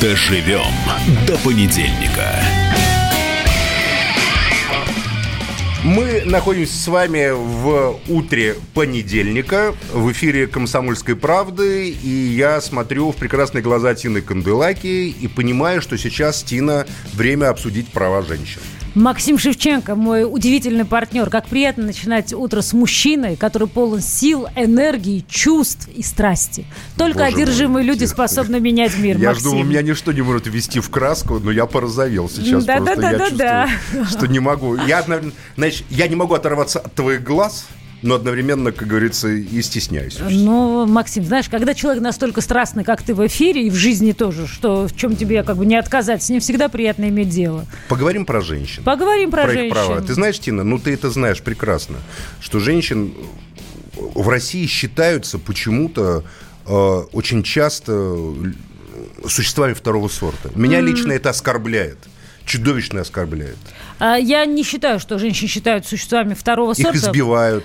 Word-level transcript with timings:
Доживем 0.00 0.60
до 1.26 1.38
понедельника. 1.38 2.30
Мы 5.82 6.22
находимся 6.26 6.74
с 6.74 6.88
вами 6.88 7.30
в 7.30 7.98
утре 8.08 8.56
понедельника 8.74 9.74
в 9.92 10.12
эфире 10.12 10.48
«Комсомольской 10.48 11.16
правды», 11.16 11.90
и 11.90 12.08
я 12.08 12.60
смотрю 12.60 13.12
в 13.12 13.16
прекрасные 13.16 13.62
глаза 13.62 13.94
Тины 13.94 14.20
Канделаки 14.20 15.08
и 15.08 15.28
понимаю, 15.28 15.80
что 15.80 15.96
сейчас, 15.96 16.42
Тина, 16.42 16.86
время 17.14 17.48
обсудить 17.48 17.88
права 17.88 18.22
женщин. 18.22 18.60
Максим 18.96 19.36
Шевченко, 19.38 19.94
мой 19.94 20.24
удивительный 20.24 20.86
партнер. 20.86 21.28
Как 21.28 21.46
приятно 21.48 21.84
начинать 21.84 22.32
утро 22.32 22.62
с 22.62 22.72
мужчиной, 22.72 23.36
который 23.36 23.68
полон 23.68 24.00
сил, 24.00 24.46
энергии, 24.56 25.22
чувств 25.28 25.86
и 25.94 26.02
страсти. 26.02 26.64
Только 26.96 27.18
Боже 27.18 27.34
одержимые 27.34 27.68
мой, 27.68 27.84
люди 27.84 28.06
способны 28.06 28.58
менять 28.58 28.96
мир, 28.96 29.18
Я 29.18 29.28
Максим. 29.32 29.50
жду, 29.50 29.62
меня 29.64 29.82
ничто 29.82 30.12
не 30.12 30.22
может 30.22 30.46
ввести 30.46 30.80
в 30.80 30.88
краску, 30.88 31.38
но 31.40 31.50
я 31.50 31.66
порозовел 31.66 32.30
сейчас 32.30 32.64
Да, 32.64 32.78
просто. 32.78 32.96
да, 32.96 33.10
я 33.10 33.18
да, 33.18 33.30
да, 33.30 33.68
чувствую, 33.68 34.04
что 34.06 34.26
не 34.28 34.38
могу. 34.40 34.76
Я, 34.76 35.00
одновременно- 35.00 35.34
знаешь, 35.58 35.82
я 35.90 36.08
не 36.08 36.16
могу 36.16 36.32
оторваться 36.32 36.78
от 36.78 36.94
твоих 36.94 37.22
глаз, 37.22 37.66
но 38.06 38.14
одновременно, 38.14 38.72
как 38.72 38.88
говорится, 38.88 39.28
и 39.28 39.60
стесняюсь. 39.62 40.18
Ну, 40.20 40.86
Максим, 40.86 41.24
знаешь, 41.24 41.48
когда 41.48 41.74
человек 41.74 42.02
настолько 42.02 42.40
страстный, 42.40 42.84
как 42.84 43.02
ты 43.02 43.14
в 43.14 43.26
эфире, 43.26 43.66
и 43.66 43.70
в 43.70 43.74
жизни 43.74 44.12
тоже, 44.12 44.46
что 44.46 44.86
в 44.88 44.96
чем 44.96 45.16
тебе 45.16 45.42
как 45.42 45.56
бы 45.56 45.66
не 45.66 45.76
отказать, 45.76 46.22
с 46.22 46.28
ним 46.30 46.40
всегда 46.40 46.68
приятно 46.68 47.08
иметь 47.08 47.28
дело. 47.28 47.66
Поговорим 47.88 48.24
про 48.24 48.40
женщин. 48.40 48.82
Поговорим 48.84 49.30
про, 49.30 49.42
про 49.42 49.52
их 49.52 49.58
женщин. 49.58 49.74
права. 49.74 50.00
Ты 50.00 50.14
знаешь, 50.14 50.38
Тина, 50.38 50.64
ну 50.64 50.78
ты 50.78 50.92
это 50.94 51.10
знаешь 51.10 51.42
прекрасно, 51.42 51.96
что 52.40 52.60
женщин 52.60 53.12
в 53.96 54.28
России 54.28 54.66
считаются 54.66 55.38
почему-то 55.38 56.22
э, 56.66 56.70
очень 57.12 57.42
часто 57.42 57.92
э, 57.92 59.28
существами 59.28 59.72
второго 59.74 60.08
сорта. 60.08 60.50
Меня 60.54 60.80
лично 60.80 61.12
это 61.12 61.30
оскорбляет. 61.30 61.98
Чудовищно 62.44 63.00
оскорбляет. 63.00 63.56
А, 63.98 64.16
Я 64.16 64.46
не 64.46 64.62
считаю, 64.62 65.00
что 65.00 65.18
женщин 65.18 65.48
считают 65.48 65.84
существами 65.84 66.34
второго 66.34 66.72
Их 66.72 66.78
сорта. 66.82 66.96
избивают. 66.98 67.64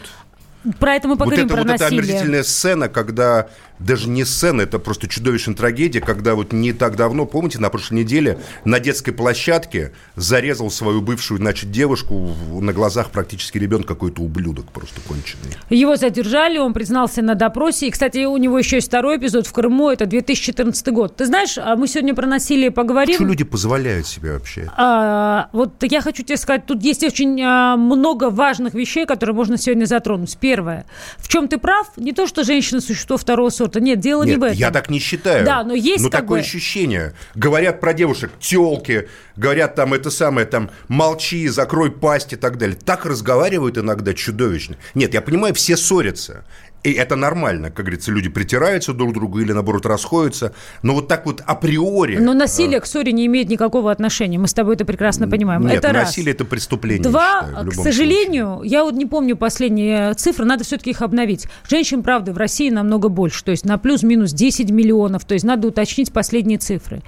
Про 0.79 0.95
это 0.95 1.07
мы 1.07 1.15
Вот 1.15 1.19
поговорим, 1.19 1.45
это, 1.45 1.55
про 1.55 1.63
вот 1.63 1.71
эта 1.71 1.83
насилие. 1.85 2.03
омерзительная 2.03 2.43
сцена, 2.43 2.87
когда 2.89 3.47
даже 3.85 4.09
не 4.09 4.25
сцена, 4.25 4.61
это 4.61 4.79
просто 4.79 5.07
чудовищная 5.07 5.55
трагедия, 5.55 6.01
когда 6.01 6.35
вот 6.35 6.53
не 6.53 6.73
так 6.73 6.95
давно, 6.95 7.25
помните, 7.25 7.59
на 7.59 7.69
прошлой 7.69 7.99
неделе 7.99 8.39
на 8.65 8.79
детской 8.79 9.11
площадке 9.11 9.91
зарезал 10.15 10.69
свою 10.69 11.01
бывшую, 11.01 11.39
значит, 11.39 11.71
девушку 11.71 12.33
на 12.59 12.73
глазах 12.73 13.11
практически 13.11 13.57
ребенка 13.57 13.89
какой-то 13.89 14.21
ублюдок 14.21 14.71
просто 14.71 15.01
конченый. 15.01 15.55
Его 15.69 15.95
задержали, 15.95 16.57
он 16.57 16.73
признался 16.73 17.21
на 17.21 17.35
допросе. 17.35 17.87
И, 17.87 17.91
кстати, 17.91 18.25
у 18.25 18.37
него 18.37 18.57
еще 18.57 18.77
есть 18.77 18.87
второй 18.87 19.17
эпизод 19.17 19.47
в 19.47 19.51
Крыму, 19.51 19.89
это 19.89 20.05
2014 20.05 20.87
год. 20.89 21.15
Ты 21.15 21.25
знаешь, 21.25 21.57
а 21.57 21.75
мы 21.75 21.87
сегодня 21.87 22.13
про 22.13 22.27
насилие 22.27 22.71
поговорим. 22.71 23.15
Что 23.15 23.25
люди 23.25 23.43
позволяют 23.43 24.07
себе 24.07 24.33
вообще? 24.33 24.71
А, 24.77 25.49
вот 25.51 25.83
я 25.83 26.01
хочу 26.01 26.23
тебе 26.23 26.37
сказать, 26.37 26.65
тут 26.65 26.83
есть 26.83 27.03
очень 27.03 27.41
а, 27.41 27.75
много 27.77 28.29
важных 28.29 28.73
вещей, 28.73 29.05
которые 29.05 29.35
можно 29.35 29.57
сегодня 29.57 29.85
затронуть. 29.85 30.37
Первое. 30.39 30.85
В 31.17 31.27
чем 31.27 31.47
ты 31.47 31.57
прав? 31.57 31.91
Не 31.97 32.13
то, 32.13 32.27
что 32.27 32.43
женщина 32.43 32.81
существо 32.81 33.17
второго 33.17 33.49
сорта. 33.49 33.70
Нет, 33.79 33.99
дело 33.99 34.23
не 34.23 34.31
Нет, 34.31 34.39
в 34.39 34.43
этом. 34.43 34.57
я 34.57 34.71
так 34.71 34.89
не 34.89 34.99
считаю. 34.99 35.45
Да, 35.45 35.63
но 35.63 35.73
есть 35.73 36.03
Но 36.03 36.09
как 36.09 36.21
такое 36.21 36.41
бы- 36.41 36.45
ощущение. 36.45 37.13
Говорят 37.35 37.79
про 37.79 37.93
девушек, 37.93 38.31
телки, 38.39 39.07
говорят 39.35 39.75
там 39.75 39.93
это 39.93 40.09
самое, 40.11 40.45
там, 40.45 40.69
молчи, 40.87 41.47
закрой 41.47 41.91
пасть 41.91 42.33
и 42.33 42.35
так 42.35 42.57
далее. 42.57 42.75
Так 42.83 43.05
разговаривают 43.05 43.77
иногда 43.77 44.13
чудовищно. 44.13 44.75
Нет, 44.95 45.13
я 45.13 45.21
понимаю, 45.21 45.53
все 45.53 45.77
ссорятся. 45.77 46.45
И 46.83 46.93
это 46.93 47.15
нормально, 47.15 47.69
как 47.69 47.85
говорится, 47.85 48.11
люди 48.11 48.27
притираются 48.27 48.93
друг 48.93 49.11
к 49.11 49.13
другу 49.13 49.39
или, 49.39 49.51
наоборот, 49.51 49.85
расходятся. 49.85 50.53
Но 50.81 50.95
вот 50.95 51.07
так 51.07 51.27
вот 51.27 51.43
априори... 51.45 52.17
Но 52.17 52.33
насилие 52.33 52.79
к 52.79 52.87
ссоре 52.87 53.11
не 53.11 53.27
имеет 53.27 53.49
никакого 53.49 53.91
отношения. 53.91 54.39
Мы 54.39 54.47
с 54.47 54.53
тобой 54.53 54.75
это 54.75 54.83
прекрасно 54.83 55.27
понимаем. 55.27 55.61
Нет, 55.61 55.77
это 55.77 55.93
насилие– 55.93 56.33
это 56.33 56.43
преступление, 56.43 57.03
Два, 57.03 57.45
считаю, 57.47 57.69
к 57.69 57.73
сожалению, 57.75 58.61
я 58.63 58.83
вот 58.83 58.95
не 58.95 59.05
помню 59.05 59.37
последние 59.37 60.15
цифры, 60.15 60.45
надо 60.45 60.63
все-таки 60.63 60.89
их 60.89 61.03
обновить. 61.03 61.47
Женщин, 61.69 62.01
правда, 62.01 62.33
в 62.33 62.37
России 62.37 62.71
намного 62.71 63.09
больше, 63.09 63.43
то 63.43 63.51
есть 63.51 63.63
на 63.63 63.77
плюс-минус 63.77 64.33
10 64.33 64.71
миллионов, 64.71 65.23
то 65.25 65.35
есть 65.35 65.45
надо 65.45 65.67
уточнить 65.67 66.11
последние 66.11 66.57
цифры. 66.57 67.03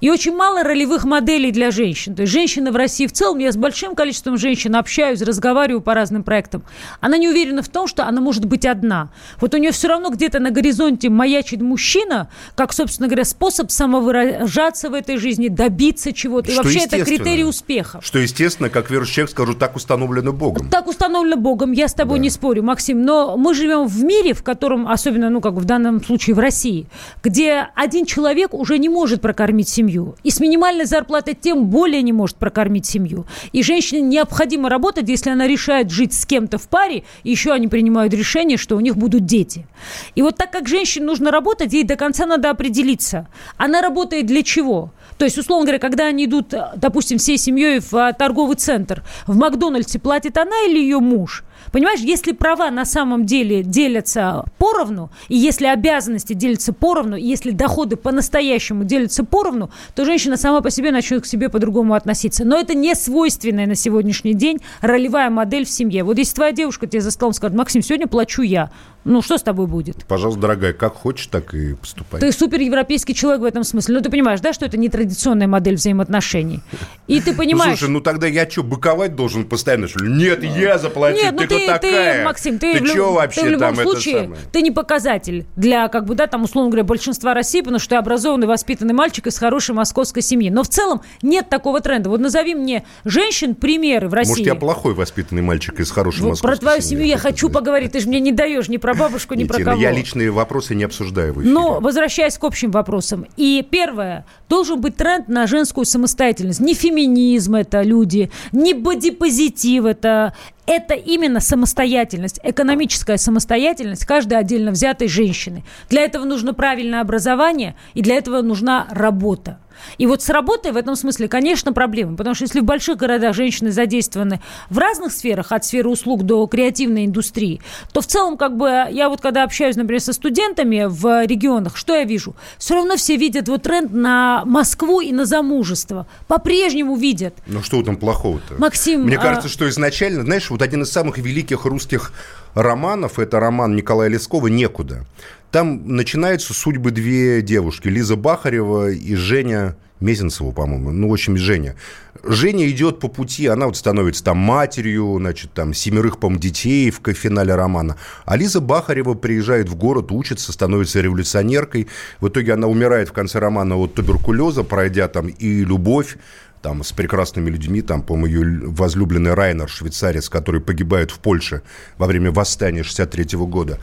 И 0.00 0.10
очень 0.10 0.34
мало 0.34 0.64
ролевых 0.64 1.04
моделей 1.04 1.52
для 1.52 1.70
женщин. 1.70 2.16
То 2.16 2.22
есть 2.22 2.32
женщины 2.32 2.72
в 2.72 2.76
России 2.76 3.06
в 3.06 3.12
целом, 3.12 3.38
я 3.38 3.52
с 3.52 3.56
большим 3.56 3.94
количеством 3.94 4.36
женщин 4.36 4.74
общаюсь, 4.74 5.22
разговариваю 5.22 5.80
по 5.80 5.94
разным 5.94 6.24
проектам. 6.24 6.64
Она 7.00 7.18
не 7.18 7.28
уверена 7.28 7.62
в 7.62 7.68
том, 7.68 7.86
что 7.86 8.04
она 8.04 8.20
может 8.20 8.46
быть 8.46 8.66
одна. 8.66 9.11
Вот 9.40 9.54
у 9.54 9.56
нее 9.56 9.72
все 9.72 9.88
равно 9.88 10.10
где-то 10.10 10.38
на 10.38 10.50
горизонте 10.50 11.08
маячит 11.08 11.60
мужчина, 11.60 12.28
как, 12.54 12.72
собственно 12.72 13.08
говоря, 13.08 13.24
способ 13.24 13.70
самовыражаться 13.70 14.90
в 14.90 14.94
этой 14.94 15.16
жизни, 15.16 15.48
добиться 15.48 16.12
чего-то. 16.12 16.50
И 16.50 16.54
Что 16.54 16.62
вообще 16.62 16.80
это 16.80 17.04
критерий 17.04 17.44
успеха. 17.44 18.00
Что, 18.02 18.18
естественно, 18.18 18.68
как 18.70 18.90
верующий 18.90 19.14
человек 19.14 19.30
скажу, 19.30 19.54
так 19.54 19.76
установлено 19.76 20.32
Богом. 20.32 20.68
Так 20.68 20.86
установлено 20.86 21.36
Богом, 21.36 21.72
я 21.72 21.88
с 21.88 21.94
тобой 21.94 22.18
Да. 22.18 22.22
не 22.24 22.30
спорю, 22.30 22.62
Максим, 22.62 23.02
но 23.02 23.36
мы 23.36 23.54
живем 23.54 23.86
в 23.86 24.04
мире, 24.04 24.34
в 24.34 24.42
котором, 24.42 24.88
особенно, 24.88 25.30
ну, 25.30 25.40
как 25.40 25.54
в 25.54 25.64
данном 25.64 26.02
случае 26.02 26.34
в 26.34 26.38
России, 26.38 26.86
где 27.22 27.68
один 27.74 28.06
человек 28.06 28.54
уже 28.54 28.78
не 28.78 28.88
может 28.88 29.20
прокормить 29.20 29.68
семью. 29.68 30.16
И 30.22 30.30
с 30.30 30.40
минимальной 30.40 30.84
зарплатой 30.84 31.34
тем 31.34 31.66
более 31.66 32.02
не 32.02 32.12
может 32.12 32.36
прокормить 32.36 32.86
семью. 32.86 33.26
И 33.52 33.62
женщине 33.62 34.00
необходимо 34.02 34.68
работать, 34.68 35.08
если 35.08 35.30
она 35.30 35.46
решает 35.46 35.90
жить 35.90 36.14
с 36.14 36.26
кем-то 36.26 36.58
в 36.58 36.68
паре, 36.68 37.04
и 37.22 37.30
еще 37.30 37.52
они 37.52 37.68
принимают 37.68 38.14
решение, 38.14 38.56
что 38.56 38.76
у 38.76 38.80
них 38.80 38.96
будут 39.02 39.26
дети. 39.26 39.66
И 40.14 40.22
вот 40.22 40.36
так 40.36 40.50
как 40.52 40.68
женщине 40.68 41.06
нужно 41.06 41.30
работать, 41.30 41.72
ей 41.72 41.84
до 41.84 41.96
конца 41.96 42.24
надо 42.26 42.50
определиться. 42.50 43.26
Она 43.56 43.82
работает 43.82 44.26
для 44.26 44.42
чего? 44.42 44.92
То 45.18 45.24
есть, 45.24 45.38
условно 45.38 45.64
говоря, 45.66 45.78
когда 45.78 46.06
они 46.06 46.24
идут, 46.24 46.54
э, 46.54 46.70
допустим, 46.76 47.18
всей 47.18 47.38
семьей 47.38 47.80
в 47.80 47.94
а, 47.94 48.12
торговый 48.12 48.56
центр, 48.56 49.02
в 49.26 49.36
Макдональдсе 49.36 49.98
платит 49.98 50.38
она 50.38 50.56
или 50.66 50.78
ее 50.78 51.00
муж? 51.00 51.44
Понимаешь, 51.70 52.00
если 52.00 52.32
права 52.32 52.70
на 52.70 52.84
самом 52.84 53.26
деле 53.26 53.62
делятся 53.62 54.44
поровну, 54.58 55.10
и 55.28 55.36
если 55.36 55.66
обязанности 55.66 56.32
делятся 56.32 56.72
поровну, 56.72 57.16
и 57.16 57.22
если 57.22 57.50
доходы 57.50 57.96
по-настоящему 57.96 58.84
делятся 58.84 59.24
поровну, 59.24 59.70
то 59.94 60.04
женщина 60.04 60.36
сама 60.36 60.60
по 60.60 60.70
себе 60.70 60.90
начнет 60.90 61.22
к 61.22 61.26
себе 61.26 61.48
по-другому 61.48 61.94
относиться. 61.94 62.44
Но 62.44 62.58
это 62.58 62.74
не 62.74 62.94
свойственная 62.94 63.66
на 63.66 63.74
сегодняшний 63.74 64.34
день 64.34 64.58
ролевая 64.80 65.30
модель 65.30 65.64
в 65.64 65.70
семье. 65.70 66.04
Вот 66.04 66.18
если 66.18 66.34
твоя 66.34 66.52
девушка 66.52 66.86
тебе 66.86 67.00
за 67.00 67.10
столом 67.10 67.32
скажет, 67.32 67.56
Максим, 67.56 67.82
сегодня 67.82 68.06
плачу 68.06 68.42
я, 68.42 68.70
ну 69.04 69.20
что 69.20 69.36
с 69.36 69.42
тобой 69.42 69.66
будет? 69.66 70.04
Пожалуйста, 70.06 70.40
дорогая, 70.40 70.72
как 70.72 70.94
хочешь, 70.94 71.26
так 71.26 71.54
и 71.54 71.74
поступай. 71.74 72.20
Ты 72.20 72.30
супер 72.30 72.60
европейский 72.60 73.14
человек 73.14 73.42
в 73.42 73.44
этом 73.44 73.64
смысле. 73.64 73.96
Ну, 73.96 74.00
ты 74.00 74.10
понимаешь, 74.10 74.40
да, 74.40 74.52
что 74.52 74.64
это 74.64 74.76
не 74.76 74.88
традиционная 74.88 75.48
модель 75.48 75.74
взаимоотношений. 75.74 76.60
И 77.08 77.20
ты 77.20 77.32
Ну, 77.32 77.38
понимаешь... 77.38 77.78
слушай, 77.78 77.90
ну 77.90 78.00
тогда 78.00 78.26
я 78.26 78.48
что, 78.48 78.62
быковать 78.62 79.16
должен 79.16 79.44
постоянно? 79.44 79.88
Что 79.88 80.04
ли? 80.04 80.12
Нет, 80.12 80.44
я 80.44 80.78
заплатил, 80.78 81.32
ну 81.32 81.46
ты, 81.58 81.66
ты, 81.66 81.66
такая? 81.66 82.18
ты, 82.18 82.24
Максим, 82.24 82.58
ты, 82.58 82.78
в, 82.78 82.82
лю- 82.82 82.94
чё 82.94 83.12
вообще 83.12 83.40
ты 83.40 83.46
в 83.46 83.50
любом 83.50 83.76
там 83.76 83.84
случае, 83.84 84.30
ты 84.52 84.62
не 84.62 84.70
показатель 84.70 85.46
для, 85.56 85.88
как 85.88 86.04
бы, 86.06 86.14
да, 86.14 86.26
там, 86.26 86.44
условно 86.44 86.70
говоря, 86.70 86.84
большинства 86.84 87.34
России, 87.34 87.60
потому 87.60 87.78
что 87.78 87.90
ты 87.90 87.96
образованный, 87.96 88.46
воспитанный 88.46 88.94
мальчик 88.94 89.26
из 89.26 89.38
хорошей 89.38 89.74
московской 89.74 90.22
семьи. 90.22 90.50
Но 90.50 90.62
в 90.62 90.68
целом 90.68 91.02
нет 91.22 91.48
такого 91.48 91.80
тренда. 91.80 92.10
Вот 92.10 92.20
назови 92.20 92.54
мне 92.54 92.84
женщин 93.04 93.54
примеры 93.54 94.08
в 94.08 94.14
России. 94.14 94.30
Может, 94.30 94.46
я 94.46 94.54
плохой 94.54 94.94
воспитанный 94.94 95.42
мальчик 95.42 95.80
из 95.80 95.90
хорошей 95.90 96.20
Вот 96.20 96.30
московской 96.30 96.56
про 96.56 96.60
твою 96.60 96.82
семью 96.82 97.06
я 97.06 97.18
хочу 97.18 97.48
поговорить. 97.48 97.92
Ты 97.92 98.00
же 98.00 98.08
мне 98.08 98.20
не 98.20 98.32
даешь 98.32 98.68
ни 98.68 98.76
про 98.76 98.94
бабушку, 98.94 99.34
ни 99.34 99.44
про 99.44 99.62
кого. 99.62 99.80
я 99.80 99.90
личные 99.90 100.30
вопросы 100.30 100.74
не 100.74 100.84
обсуждаю 100.84 101.34
в 101.34 101.40
эфире. 101.40 101.52
Но, 101.52 101.80
возвращаясь 101.80 102.38
к 102.38 102.44
общим 102.44 102.70
вопросам. 102.70 103.26
И 103.36 103.66
первое, 103.68 104.24
должен 104.48 104.80
быть 104.80 104.96
тренд 104.96 105.28
на 105.28 105.46
женскую 105.46 105.84
самостоятельность. 105.84 106.60
Не 106.60 106.74
феминизм 106.74 107.54
это 107.54 107.82
люди, 107.82 108.30
не 108.52 108.74
бодипозитив 108.74 109.84
это. 109.84 110.34
Это 110.66 110.94
именно 110.94 111.40
самостоятельность, 111.40 112.38
экономическая 112.42 113.16
самостоятельность 113.16 114.06
каждой 114.06 114.38
отдельно 114.38 114.70
взятой 114.70 115.08
женщины. 115.08 115.64
Для 115.88 116.02
этого 116.02 116.24
нужно 116.24 116.54
правильное 116.54 117.00
образование, 117.00 117.74
и 117.94 118.02
для 118.02 118.14
этого 118.14 118.42
нужна 118.42 118.86
работа. 118.90 119.58
И 119.98 120.06
вот 120.06 120.22
с 120.22 120.28
работой 120.28 120.72
в 120.72 120.76
этом 120.76 120.96
смысле, 120.96 121.28
конечно, 121.28 121.72
проблема. 121.72 122.16
Потому 122.16 122.34
что 122.34 122.44
если 122.44 122.60
в 122.60 122.64
больших 122.64 122.96
городах 122.98 123.34
женщины 123.34 123.70
задействованы 123.70 124.40
в 124.70 124.78
разных 124.78 125.12
сферах, 125.12 125.52
от 125.52 125.64
сферы 125.64 125.88
услуг 125.88 126.24
до 126.24 126.46
креативной 126.46 127.04
индустрии, 127.06 127.60
то 127.92 128.00
в 128.00 128.06
целом, 128.06 128.36
как 128.36 128.56
бы, 128.56 128.86
я 128.90 129.08
вот 129.08 129.20
когда 129.20 129.42
общаюсь, 129.44 129.76
например, 129.76 130.00
со 130.00 130.12
студентами 130.12 130.86
в 130.88 131.24
регионах, 131.26 131.76
что 131.76 131.94
я 131.94 132.04
вижу? 132.04 132.34
Все 132.58 132.74
равно 132.74 132.96
все 132.96 133.16
видят 133.16 133.48
вот 133.48 133.62
тренд 133.62 133.92
на 133.92 134.44
Москву 134.44 135.00
и 135.00 135.12
на 135.12 135.24
замужество. 135.26 136.06
По-прежнему 136.28 136.96
видят. 136.96 137.34
Ну 137.46 137.62
что 137.62 137.82
там 137.82 137.96
плохого-то? 137.96 138.54
Максим, 138.58 139.02
Мне 139.02 139.16
а- 139.16 139.22
кажется, 139.22 139.48
что 139.48 139.68
изначально, 139.68 140.22
знаешь, 140.24 140.50
вот 140.50 140.62
один 140.62 140.82
из 140.82 140.90
самых 140.90 141.18
великих 141.18 141.64
русских 141.64 142.12
романов, 142.54 143.18
это 143.18 143.40
роман 143.40 143.76
Николая 143.76 144.08
Лескова 144.08 144.48
«Некуда». 144.48 145.06
Там 145.50 145.86
начинаются 145.86 146.54
судьбы 146.54 146.92
две 146.92 147.42
девушки, 147.42 147.88
Лиза 147.88 148.16
Бахарева 148.16 148.90
и 148.90 149.14
Женя 149.14 149.76
Мезенцеву, 150.02 150.52
по-моему, 150.52 150.90
ну, 150.90 151.08
в 151.08 151.12
общем, 151.12 151.36
Женя. 151.36 151.76
Женя 152.24 152.68
идет 152.68 153.00
по 153.00 153.08
пути, 153.08 153.46
она 153.46 153.66
вот 153.66 153.76
становится 153.76 154.22
там 154.22 154.38
матерью, 154.38 155.16
значит, 155.18 155.52
там 155.52 155.74
семерых, 155.74 156.18
по 156.18 156.32
детей 156.32 156.90
в 156.90 157.00
финале 157.12 157.54
романа. 157.54 157.96
А 158.24 158.36
Лиза 158.36 158.60
Бахарева 158.60 159.14
приезжает 159.14 159.68
в 159.68 159.74
город, 159.74 160.12
учится, 160.12 160.52
становится 160.52 161.00
революционеркой. 161.00 161.88
В 162.20 162.28
итоге 162.28 162.54
она 162.54 162.66
умирает 162.66 163.08
в 163.08 163.12
конце 163.12 163.38
романа 163.38 163.76
от 163.76 163.94
туберкулеза, 163.94 164.62
пройдя 164.62 165.08
там 165.08 165.28
и 165.28 165.64
любовь, 165.64 166.16
там, 166.62 166.84
с 166.84 166.92
прекрасными 166.92 167.50
людьми, 167.50 167.82
там, 167.82 168.02
по-моему, 168.02 168.26
ее 168.26 168.68
возлюбленный 168.68 169.34
Райнер, 169.34 169.68
швейцарец, 169.68 170.28
который 170.28 170.60
погибает 170.60 171.10
в 171.10 171.18
Польше 171.18 171.62
во 171.98 172.06
время 172.06 172.30
восстания 172.30 172.82
63 172.82 173.36
года. 173.38 173.78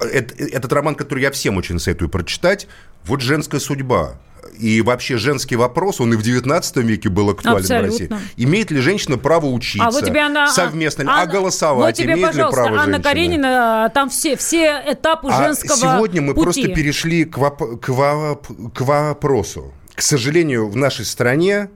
Это, 0.00 0.34
этот 0.44 0.72
роман, 0.72 0.96
который 0.96 1.22
я 1.22 1.30
всем 1.30 1.56
очень 1.56 1.78
советую 1.78 2.08
прочитать, 2.08 2.66
вот 3.04 3.20
«Женская 3.20 3.60
судьба» 3.60 4.18
и 4.58 4.82
вообще 4.82 5.16
женский 5.16 5.56
вопрос, 5.56 6.00
он 6.00 6.12
и 6.12 6.16
в 6.16 6.22
19 6.22 6.76
веке 6.78 7.08
был 7.08 7.30
актуален 7.30 7.58
Абсолютно. 7.58 7.88
в 7.88 8.20
России. 8.20 8.32
Имеет 8.36 8.70
ли 8.70 8.80
женщина 8.80 9.16
право 9.16 9.46
учиться? 9.46 9.86
А 9.86 9.90
вот 9.90 10.04
тебе 10.04 10.20
она, 10.20 10.48
совместно, 10.48 11.04
Анна, 11.04 11.22
а 11.22 11.26
голосовать? 11.26 11.96
Вот 11.96 12.02
тебе, 12.04 12.14
имеет 12.14 12.34
ли 12.34 12.42
право 12.42 12.68
Анна 12.68 12.84
женщина? 12.84 13.02
Каренина, 13.02 13.90
там 13.94 14.10
все, 14.10 14.36
все 14.36 14.82
этапы 14.86 15.28
а 15.30 15.44
женского 15.44 15.76
сегодня 15.76 16.22
мы 16.22 16.34
пути. 16.34 16.44
просто 16.44 16.74
перешли 16.74 17.24
к, 17.24 17.38
воп- 17.38 17.78
к, 17.78 17.88
воп- 17.88 18.72
к 18.72 18.80
вопросу. 18.80 19.72
К 19.94 20.02
сожалению, 20.02 20.68
в 20.68 20.76
нашей 20.76 21.04
стране 21.04 21.68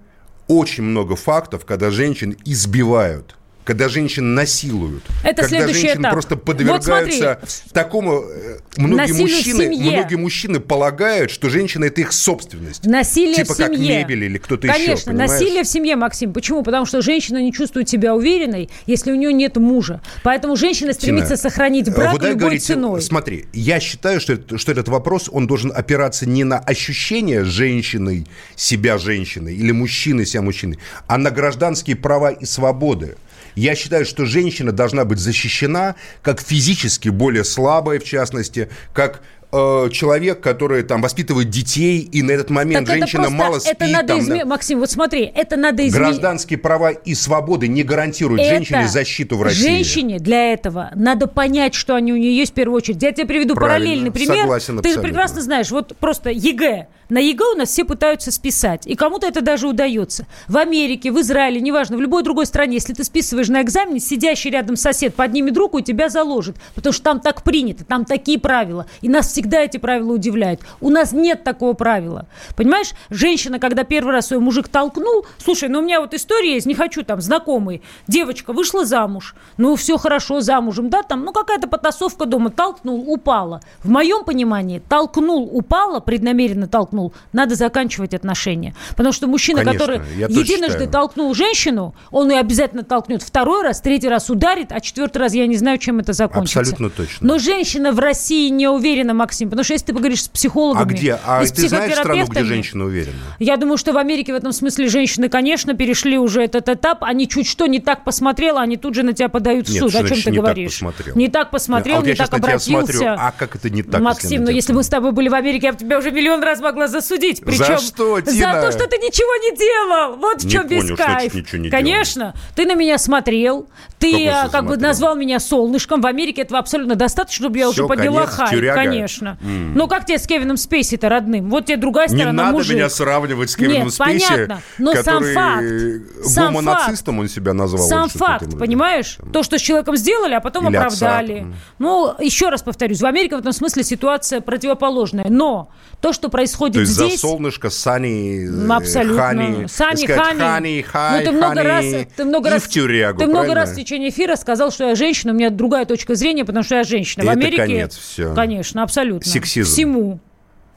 очень 0.49 0.85
много 0.85 1.17
фактов, 1.17 1.65
когда 1.65 1.91
женщин 1.91 2.37
избивают 2.45 3.36
когда 3.67 3.89
женщин 3.89 4.35
насилуют, 4.37 5.03
это 5.25 5.43
когда 5.43 5.67
женщин 5.67 6.01
этап. 6.01 6.13
просто 6.13 6.37
подвергаются 6.37 7.41
вот 7.41 7.51
смотри, 7.51 7.73
такому 7.73 8.23
э, 8.23 8.59
многие 8.77 9.13
мужчины, 9.13 9.67
многие 9.67 10.15
мужчины 10.15 10.61
полагают, 10.61 11.33
что 11.33 11.51
женщина 11.51 11.87
это 11.87 12.01
их 12.01 12.13
собственность, 12.13 12.87
насилие 12.87 13.35
типа 13.43 13.55
в 13.55 13.57
семье. 13.57 14.03
как 14.03 14.09
мебель 14.09 14.25
или 14.25 14.39
кто-то 14.39 14.69
еще. 14.69 14.77
Конечно, 14.77 15.13
насилие 15.13 15.65
в 15.65 15.67
семье, 15.67 15.97
Максим. 15.97 16.33
Почему? 16.33 16.63
Потому 16.63 16.87
что 16.87 17.03
женщина 17.03 17.43
не 17.43 17.53
чувствует 17.53 17.89
себя 17.89 18.15
уверенной, 18.15 18.71
если 18.87 19.11
у 19.11 19.17
нее 19.17 19.33
нет 19.33 19.57
мужа. 19.57 20.01
Поэтому 20.23 20.55
женщина 20.55 20.93
стремится 20.93 21.37
Тина, 21.37 21.37
сохранить 21.39 21.93
брак 21.93 22.13
вот 22.13 22.23
любой 22.23 22.37
говорите, 22.37 22.75
ценой. 22.75 23.03
Смотри, 23.03 23.47
я 23.53 23.81
считаю, 23.81 24.21
что, 24.21 24.35
это, 24.35 24.59
что 24.59 24.71
этот 24.71 24.87
вопрос 24.87 25.29
он 25.31 25.49
должен 25.49 25.73
опираться 25.75 26.25
не 26.25 26.45
на 26.45 26.61
ощущение 26.61 27.43
женщиной 27.43 28.29
себя 28.55 28.97
женщиной 28.97 29.57
или 29.57 29.73
мужчины 29.73 30.25
себя 30.25 30.43
мужчиной, 30.43 30.79
а 31.09 31.19
на 31.19 31.33
гражданские 31.33 31.97
права 31.97 32.31
и 32.31 32.45
свободы. 32.45 33.17
Я 33.57 33.75
считаю, 33.75 34.05
что 34.05 34.27
женщина 34.27 34.71
должна 34.71 35.07
быть 35.07 35.19
защищена 35.19 35.97
как 36.23 36.41
физически 36.41 37.09
более 37.09 37.43
слабая, 37.43 37.99
в 37.99 38.05
частности, 38.05 38.69
как 38.93 39.23
э, 39.57 39.91
человек, 39.91 40.41
который 40.41 40.83
там 40.83 41.03
воспитывает 41.03 41.51
детей, 41.51 42.01
и 42.01 42.23
на 42.23 42.33
этот 42.33 42.51
момент 42.51 42.87
так 42.87 42.99
женщина 42.99 43.25
просто, 43.25 43.37
мало 43.37 43.59
спит. 43.59 43.73
Это 43.73 43.87
надо 43.87 44.09
там, 44.09 44.21
изме... 44.21 44.45
Максим, 44.45 44.81
вот 44.81 44.91
смотри, 44.91 45.31
это 45.35 45.57
надо 45.57 45.87
изменить. 45.87 45.95
Гражданские 45.95 46.59
права 46.59 46.91
и 46.91 47.15
свободы 47.15 47.69
не 47.69 47.83
гарантируют 47.83 48.43
это 48.43 48.51
женщине 48.51 48.89
защиту 48.89 49.37
в 49.37 49.43
России. 49.43 49.63
Женщине 49.63 50.19
для 50.19 50.53
этого 50.53 50.91
надо 50.95 51.27
понять, 51.27 51.75
что 51.75 51.95
они 51.95 52.13
у 52.13 52.17
нее 52.17 52.37
есть 52.37 52.53
в 52.53 52.55
первую 52.55 52.77
очередь. 52.77 53.03
Я 53.03 53.13
тебе 53.13 53.27
приведу 53.27 53.55
Правильно. 53.55 53.79
параллельный 53.79 54.11
пример. 54.11 54.41
Согласен 54.41 54.79
Ты 54.83 54.93
же 54.93 55.01
прекрасно 55.01 55.41
знаешь, 55.41 55.71
вот 55.71 55.97
просто 55.97 56.31
ЕГЭ. 56.31 56.89
На 57.09 57.19
ЕГЭ 57.19 57.45
у 57.55 57.57
нас 57.57 57.69
все 57.69 57.85
пытаются 57.85 58.33
списать, 58.33 58.85
и 58.87 58.97
кому-то 58.97 59.29
это 59.29 59.41
даже 59.41 59.69
удается. 59.69 60.27
В 60.49 60.57
Америке, 60.57 61.13
в 61.13 61.21
Израиле, 61.21 61.61
неважно, 61.61 61.97
в 61.97 62.01
любой 62.01 62.25
другой 62.25 62.47
стране, 62.47 62.75
если 62.75 62.95
ты 62.95 63.05
списываешь 63.05 63.49
на 63.49 63.63
экзамене, 63.63 64.01
сидящий 64.01 64.51
рядом 64.51 64.75
сосед 64.75 65.15
поднимет 65.15 65.57
руку 65.57 65.79
и 65.79 65.83
тебя 65.83 66.09
заложит, 66.09 66.57
потому 66.75 66.93
что 66.93 67.05
там 67.05 67.21
так 67.21 67.45
принято, 67.45 67.85
там 67.85 68.05
такие 68.05 68.41
правила. 68.41 68.87
И 69.03 69.09
нас 69.09 69.29
всегда 69.29 69.46
эти 69.55 69.77
правила 69.77 70.13
удивляют. 70.13 70.61
У 70.81 70.91
нас 70.91 71.13
нет 71.13 71.45
такого 71.45 71.73
правила. 71.75 72.27
Понимаешь, 72.57 72.93
женщина, 73.11 73.59
когда 73.59 73.85
первый 73.85 74.13
раз 74.13 74.29
свой 74.29 74.41
мужик 74.41 74.69
толкнул, 74.69 75.27
слушай, 75.39 75.69
ну 75.69 75.81
у 75.81 75.83
меня 75.83 76.01
вот 76.01 76.15
история 76.15 76.55
есть, 76.55 76.67
не 76.67 76.75
хочу 76.75 77.03
там, 77.03 77.21
знакомый, 77.21 77.83
девочка 78.07 78.53
вышла 78.53 78.85
замуж, 78.85 79.35
ну 79.57 79.77
все 79.77 79.97
хорошо 79.99 80.41
замужем, 80.41 80.91
да, 80.91 81.03
там, 81.03 81.25
ну 81.25 81.33
какая-то 81.33 81.69
потасовка 81.69 82.27
дома, 82.27 82.51
толкнул, 82.51 83.05
упала. 83.09 83.61
В 83.83 83.89
моем 83.89 84.25
понимании, 84.25 84.79
толкнул, 84.79 85.49
упала, 85.53 86.01
преднамеренно 86.01 86.67
толкнул, 86.67 87.13
надо 87.33 87.55
заканчивать 87.55 88.15
отношения. 88.15 88.75
Потому 88.91 89.13
что 89.13 89.27
мужчина, 89.27 89.65
Конечно, 89.65 89.79
который 89.79 90.01
единожды 90.29 90.87
толкнул 90.87 91.35
женщину, 91.35 91.95
он 92.11 92.31
ее 92.31 92.41
обязательно 92.41 92.85
толкнет 92.85 93.23
второй 93.23 93.63
раз, 93.63 93.81
третий 93.81 94.09
раз 94.09 94.31
ударит, 94.31 94.73
а 94.73 94.81
четвертый 94.81 95.19
раз 95.19 95.35
я 95.35 95.47
не 95.47 95.57
знаю, 95.57 95.79
чем 95.79 95.99
это 95.99 96.13
закончится. 96.13 96.61
Абсолютно 96.61 96.91
точно. 96.91 97.27
Но 97.27 97.39
женщина 97.39 97.93
в 97.93 97.99
России 97.99 98.49
не 98.49 98.69
уверена, 98.69 99.15
Максим, 99.27 99.51
потому 99.51 99.65
что 99.65 99.73
если 99.73 99.87
ты 99.87 99.93
поговоришь 99.93 100.23
с 100.23 100.29
психологами, 100.29 100.83
а 100.83 100.85
где? 100.85 101.19
А 101.25 101.45
с 101.45 101.51
ты 101.51 101.69
знаешь 101.69 101.93
страну, 101.95 102.27
где 102.27 102.45
женщина 102.45 102.85
уверена? 102.85 103.17
Я 103.41 103.57
думаю, 103.57 103.77
что 103.77 103.93
в 103.93 103.99
Америке 103.99 104.33
в 104.33 104.37
этом 104.37 104.53
смысле 104.53 104.89
женщины, 104.89 105.29
конечно, 105.29 105.75
перешли 105.75 106.17
уже 106.17 106.43
этот 106.43 106.69
этап. 106.69 107.03
Они 107.03 107.29
чуть 107.29 107.49
что 107.49 107.67
не 107.67 107.81
так 107.81 108.05
посмотрела, 108.05 108.61
они 108.61 108.77
тут 108.77 108.95
же 108.95 109.03
на 109.03 109.13
тебя 109.13 109.29
подают 109.29 109.69
в 109.69 109.73
Нет, 109.73 109.81
суд. 109.81 109.95
О 109.95 110.07
чем 110.07 110.23
ты 110.23 110.31
не 110.31 110.37
говоришь? 110.39 110.79
Так 110.79 110.91
посмотрел. 110.91 111.17
Не 111.17 111.29
так 111.29 111.51
посмотрел, 111.51 111.97
а 111.97 111.99
вот 111.99 112.07
не 112.07 112.15
так 112.15 112.33
обратился. 112.33 112.93
Смотрю, 112.93 113.15
а 113.19 113.33
как 113.37 113.57
это 113.57 113.71
не 113.71 113.83
так? 113.83 114.01
Максим, 114.01 114.45
ну 114.45 114.51
если 114.51 114.73
мы 114.73 114.85
с 114.85 114.89
тобой 114.89 115.11
были 115.11 115.29
в 115.29 115.35
Америке, 115.35 115.67
я 115.67 115.73
бы 115.73 115.79
тебя 115.79 115.99
уже 115.99 116.13
миллион 116.13 116.43
раз 116.43 116.61
могла 116.61 116.87
засудить. 116.87 117.41
Причем 117.45 117.65
за 117.65 117.79
что, 117.79 118.21
Тина? 118.21 118.61
За 118.61 118.67
то, 118.67 118.73
что 118.73 118.87
ты 118.89 118.99
ничего 118.99 119.35
не 119.43 119.57
делал. 119.57 120.17
Вот 120.17 120.43
в 120.43 120.49
чем 120.49 120.69
весь 120.69 120.97
кайф. 120.97 121.33
Конечно. 121.71 122.35
Ты 122.55 122.65
на 122.65 122.75
меня 122.75 122.99
смотрел. 122.99 123.69
Ты 123.99 124.27
как, 124.27 124.53
как 124.53 124.67
бы 124.67 124.77
назвал 124.77 125.17
меня 125.17 125.41
солнышком. 125.41 126.01
В 126.01 126.07
Америке 126.07 126.43
этого 126.43 126.61
абсолютно 126.61 126.95
достаточно, 126.95 127.45
чтобы 127.45 127.59
я 127.59 127.69
уже 127.69 127.87
подняла 127.87 128.27
конец, 128.27 129.16
хай. 129.16 129.16
Конечно. 129.19 129.39
Mm. 129.43 129.73
Ну 129.75 129.89
как 129.89 130.07
тебе 130.07 130.19
с 130.19 130.27
Кевином 130.27 130.57
Спейси-то 130.57 131.09
родным? 131.09 131.51
Вот 131.51 131.67
тебе 131.67 131.77
другая 131.77 132.09
сторона. 132.09 132.31
Не 132.31 132.37
надо 132.37 132.53
мужик. 132.53 132.77
меня 132.77 132.89
сравнивать 132.89 133.51
с 133.51 133.57
Кевином 133.57 133.85
Нет, 133.85 133.95
Спейси, 133.95 134.27
понятно. 134.29 134.61
Но 134.79 134.93
который 134.93 135.35
сам 135.35 135.35
факт. 135.35 136.37
Гомонацистом 136.37 137.19
он 137.19 137.29
себя 137.29 137.53
назвал. 137.53 137.87
Сам 137.87 138.09
факт, 138.09 138.59
понимаешь? 138.59 139.19
То, 139.33 139.43
что 139.43 139.59
с 139.59 139.61
человеком 139.61 139.97
сделали, 139.97 140.35
а 140.35 140.41
потом 140.41 140.69
Или 140.69 140.77
оправдали. 140.77 141.41
Отца. 141.41 141.47
Ну, 141.79 142.15
еще 142.21 142.49
раз 142.49 142.63
повторюсь, 142.63 143.01
в 143.01 143.07
Америке 143.07 143.37
в 143.37 143.41
этом 143.41 143.53
смысле 143.53 143.83
ситуация 143.83 144.41
противоположная. 144.41 145.27
Но 145.29 145.71
то, 146.01 146.13
что 146.13 146.29
происходит 146.29 146.75
то 146.75 146.81
есть 146.81 146.93
здесь... 146.93 147.21
за 147.21 147.29
солнышко, 147.29 147.71
Сани, 147.71 148.47
Абсолютно. 148.71 149.23
Хани, 149.23 149.67
Сани, 149.69 150.05
сказать, 150.05 150.19
Хани. 150.19 150.41
Хани, 150.41 150.83
хай, 150.83 151.19
ну, 151.21 151.31
ты 151.31 151.37
много 151.37 151.55
хани, 151.57 151.69
раз, 151.69 152.07
ты 152.17 152.25
много 152.25 152.51
раз, 152.51 152.63
в 152.63 152.69
тюрягу, 152.69 153.19
Ты 153.19 153.27
много 153.27 153.55
раз 153.55 153.73
в 153.73 153.77
течение 153.77 154.11
эфира 154.11 154.37
сказал, 154.37 154.71
что 154.71 154.89
я 154.89 154.95
женщина, 154.95 155.33
у 155.33 155.37
меня 155.37 155.51
другая 155.51 155.85
точка 155.85 156.15
зрения, 156.15 156.45
потому 156.45 156.65
что 156.65 156.77
я 156.77 156.85
женщина. 156.85 157.23
И 157.23 157.27
в 157.27 157.31
Америке, 157.31 157.57
конец, 157.57 157.97
все. 157.97 158.35
конечно, 158.35 158.83
абсолютно. 158.83 159.06
Сексизм. 159.23 159.71
Всему. 159.71 160.21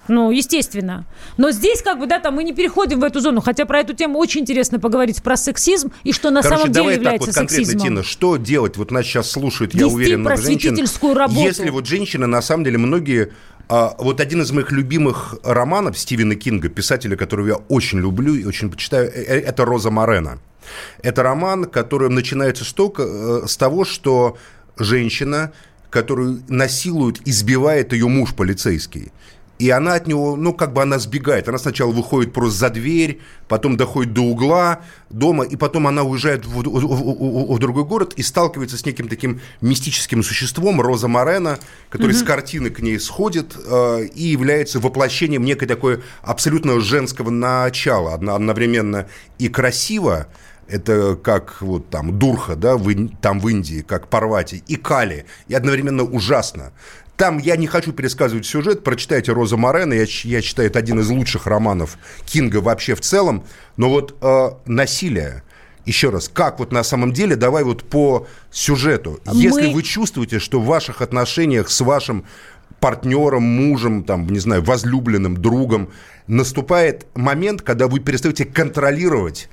Ну, 0.07 0.31
естественно. 0.31 1.05
Но 1.37 1.51
здесь, 1.51 1.83
как 1.83 1.99
бы, 1.99 2.07
да, 2.07 2.19
там 2.19 2.33
мы 2.33 2.43
не 2.43 2.51
переходим 2.51 2.99
в 2.99 3.03
эту 3.03 3.19
зону. 3.19 3.41
Хотя 3.41 3.65
про 3.65 3.79
эту 3.81 3.93
тему 3.93 4.17
очень 4.17 4.41
интересно 4.41 4.79
поговорить 4.79 5.21
про 5.21 5.37
сексизм 5.37 5.91
и 6.03 6.13
что 6.13 6.31
на 6.31 6.41
Короче, 6.41 6.61
самом 6.61 6.71
давай 6.73 6.93
деле 6.95 7.03
так 7.03 7.13
является 7.13 7.27
вот 7.27 7.35
конкретно, 7.35 7.65
сексизмом. 7.65 7.87
Тина, 7.87 8.03
что 8.03 8.37
делать? 8.37 8.77
Вот 8.77 8.89
нас 8.89 9.05
сейчас 9.05 9.29
слушают, 9.29 9.75
я 9.75 9.81
Вести 9.81 9.95
уверен, 9.95 10.21
много 10.21 10.37
женщин. 10.41 10.75
работу. 11.15 11.39
Если 11.39 11.69
вот 11.69 11.85
женщины, 11.85 12.25
на 12.25 12.41
самом 12.41 12.63
деле, 12.63 12.79
многие... 12.79 13.33
а, 13.67 13.95
вот 13.99 14.19
один 14.19 14.41
из 14.41 14.51
моих 14.51 14.71
любимых 14.71 15.35
романов 15.43 15.95
Стивена 15.99 16.33
Кинга, 16.33 16.69
писателя, 16.69 17.15
которого 17.15 17.47
я 17.47 17.55
очень 17.55 17.99
люблю 17.99 18.33
и 18.33 18.45
очень 18.45 18.71
почитаю, 18.71 19.09
э, 19.09 19.11
э, 19.11 19.39
это 19.41 19.63
«Роза 19.63 19.91
Морена». 19.91 20.39
Это 21.03 21.21
роман, 21.21 21.65
который 21.65 22.09
начинается 22.09 22.65
с 22.65 22.73
того, 22.73 22.93
э, 22.97 23.47
с 23.47 23.57
того 23.57 23.85
что 23.85 24.37
женщина, 24.77 25.51
которую 25.89 26.43
насилуют, 26.47 27.21
избивает 27.25 27.93
ее 27.93 28.07
муж 28.07 28.33
полицейский. 28.35 29.11
И 29.59 29.69
она 29.71 29.95
от 29.95 30.07
него, 30.07 30.37
ну, 30.37 30.53
как 30.53 30.71
бы 30.71 30.81
она 30.81 30.99
сбегает. 30.99 31.49
Она 31.49 31.57
сначала 31.57 31.91
выходит 31.91 32.31
просто 32.31 32.57
за 32.57 32.69
дверь, 32.69 33.19
потом 33.49 33.75
доходит 33.75 34.13
до 34.13 34.21
угла 34.21 34.79
дома, 35.09 35.43
и 35.43 35.57
потом 35.57 35.85
она 35.85 36.03
уезжает 36.03 36.45
в, 36.45 36.61
в, 36.61 36.63
в, 36.63 37.55
в 37.55 37.59
другой 37.59 37.83
город 37.83 38.13
и 38.15 38.23
сталкивается 38.23 38.77
с 38.77 38.85
неким 38.85 39.09
таким 39.09 39.41
мистическим 39.59 40.23
существом, 40.23 40.79
Роза 40.79 41.09
Морена, 41.09 41.59
который 41.89 42.11
mm-hmm. 42.13 42.19
с 42.19 42.23
картины 42.23 42.69
к 42.69 42.79
ней 42.79 42.97
сходит 43.01 43.57
э, 43.57 44.05
и 44.05 44.27
является 44.27 44.79
воплощением 44.79 45.43
некой 45.43 45.67
такой 45.67 46.03
абсолютно 46.21 46.79
женского 46.79 47.29
начала. 47.29 48.13
Одно, 48.13 48.35
одновременно 48.35 49.09
и 49.39 49.49
красиво, 49.49 50.27
это 50.69 51.15
как 51.15 51.61
вот 51.61 51.89
там 51.89 52.17
Дурха, 52.17 52.55
да, 52.55 52.77
в, 52.77 52.93
там 53.21 53.39
в 53.39 53.47
Индии, 53.47 53.81
как 53.81 54.07
Парвати, 54.07 54.63
и 54.67 54.75
Кали, 54.75 55.25
и 55.47 55.53
одновременно 55.53 56.03
ужасно. 56.03 56.71
Там 57.17 57.37
я 57.37 57.57
не 57.57 57.67
хочу 57.67 57.91
пересказывать 57.91 58.45
сюжет, 58.45 58.83
прочитайте 58.83 59.33
Роза 59.33 59.57
Морена, 59.57 59.93
я, 59.93 60.05
я 60.23 60.41
считаю, 60.41 60.69
это 60.69 60.79
один 60.79 60.99
из 61.01 61.09
лучших 61.09 61.47
романов 61.47 61.97
Кинга 62.25 62.57
вообще 62.57 62.95
в 62.95 63.01
целом. 63.01 63.43
Но 63.75 63.89
вот 63.89 64.15
э, 64.21 64.49
насилие, 64.65 65.43
еще 65.85 66.11
раз, 66.11 66.29
как 66.29 66.59
вот 66.59 66.71
на 66.71 66.83
самом 66.83 67.11
деле, 67.11 67.35
давай 67.35 67.63
вот 67.65 67.83
по 67.83 68.27
сюжету. 68.51 69.19
Мы... 69.25 69.35
Если 69.35 69.73
вы 69.73 69.83
чувствуете, 69.83 70.39
что 70.39 70.61
в 70.61 70.65
ваших 70.65 71.01
отношениях 71.01 71.69
с 71.69 71.81
вашим 71.81 72.23
партнером, 72.79 73.43
мужем, 73.43 74.03
там, 74.03 74.27
не 74.29 74.39
знаю, 74.39 74.63
возлюбленным, 74.63 75.35
другом, 75.35 75.89
наступает 76.27 77.05
момент, 77.15 77.61
когда 77.63 77.87
вы 77.87 77.99
перестаете 77.99 78.45
контролировать 78.45 79.49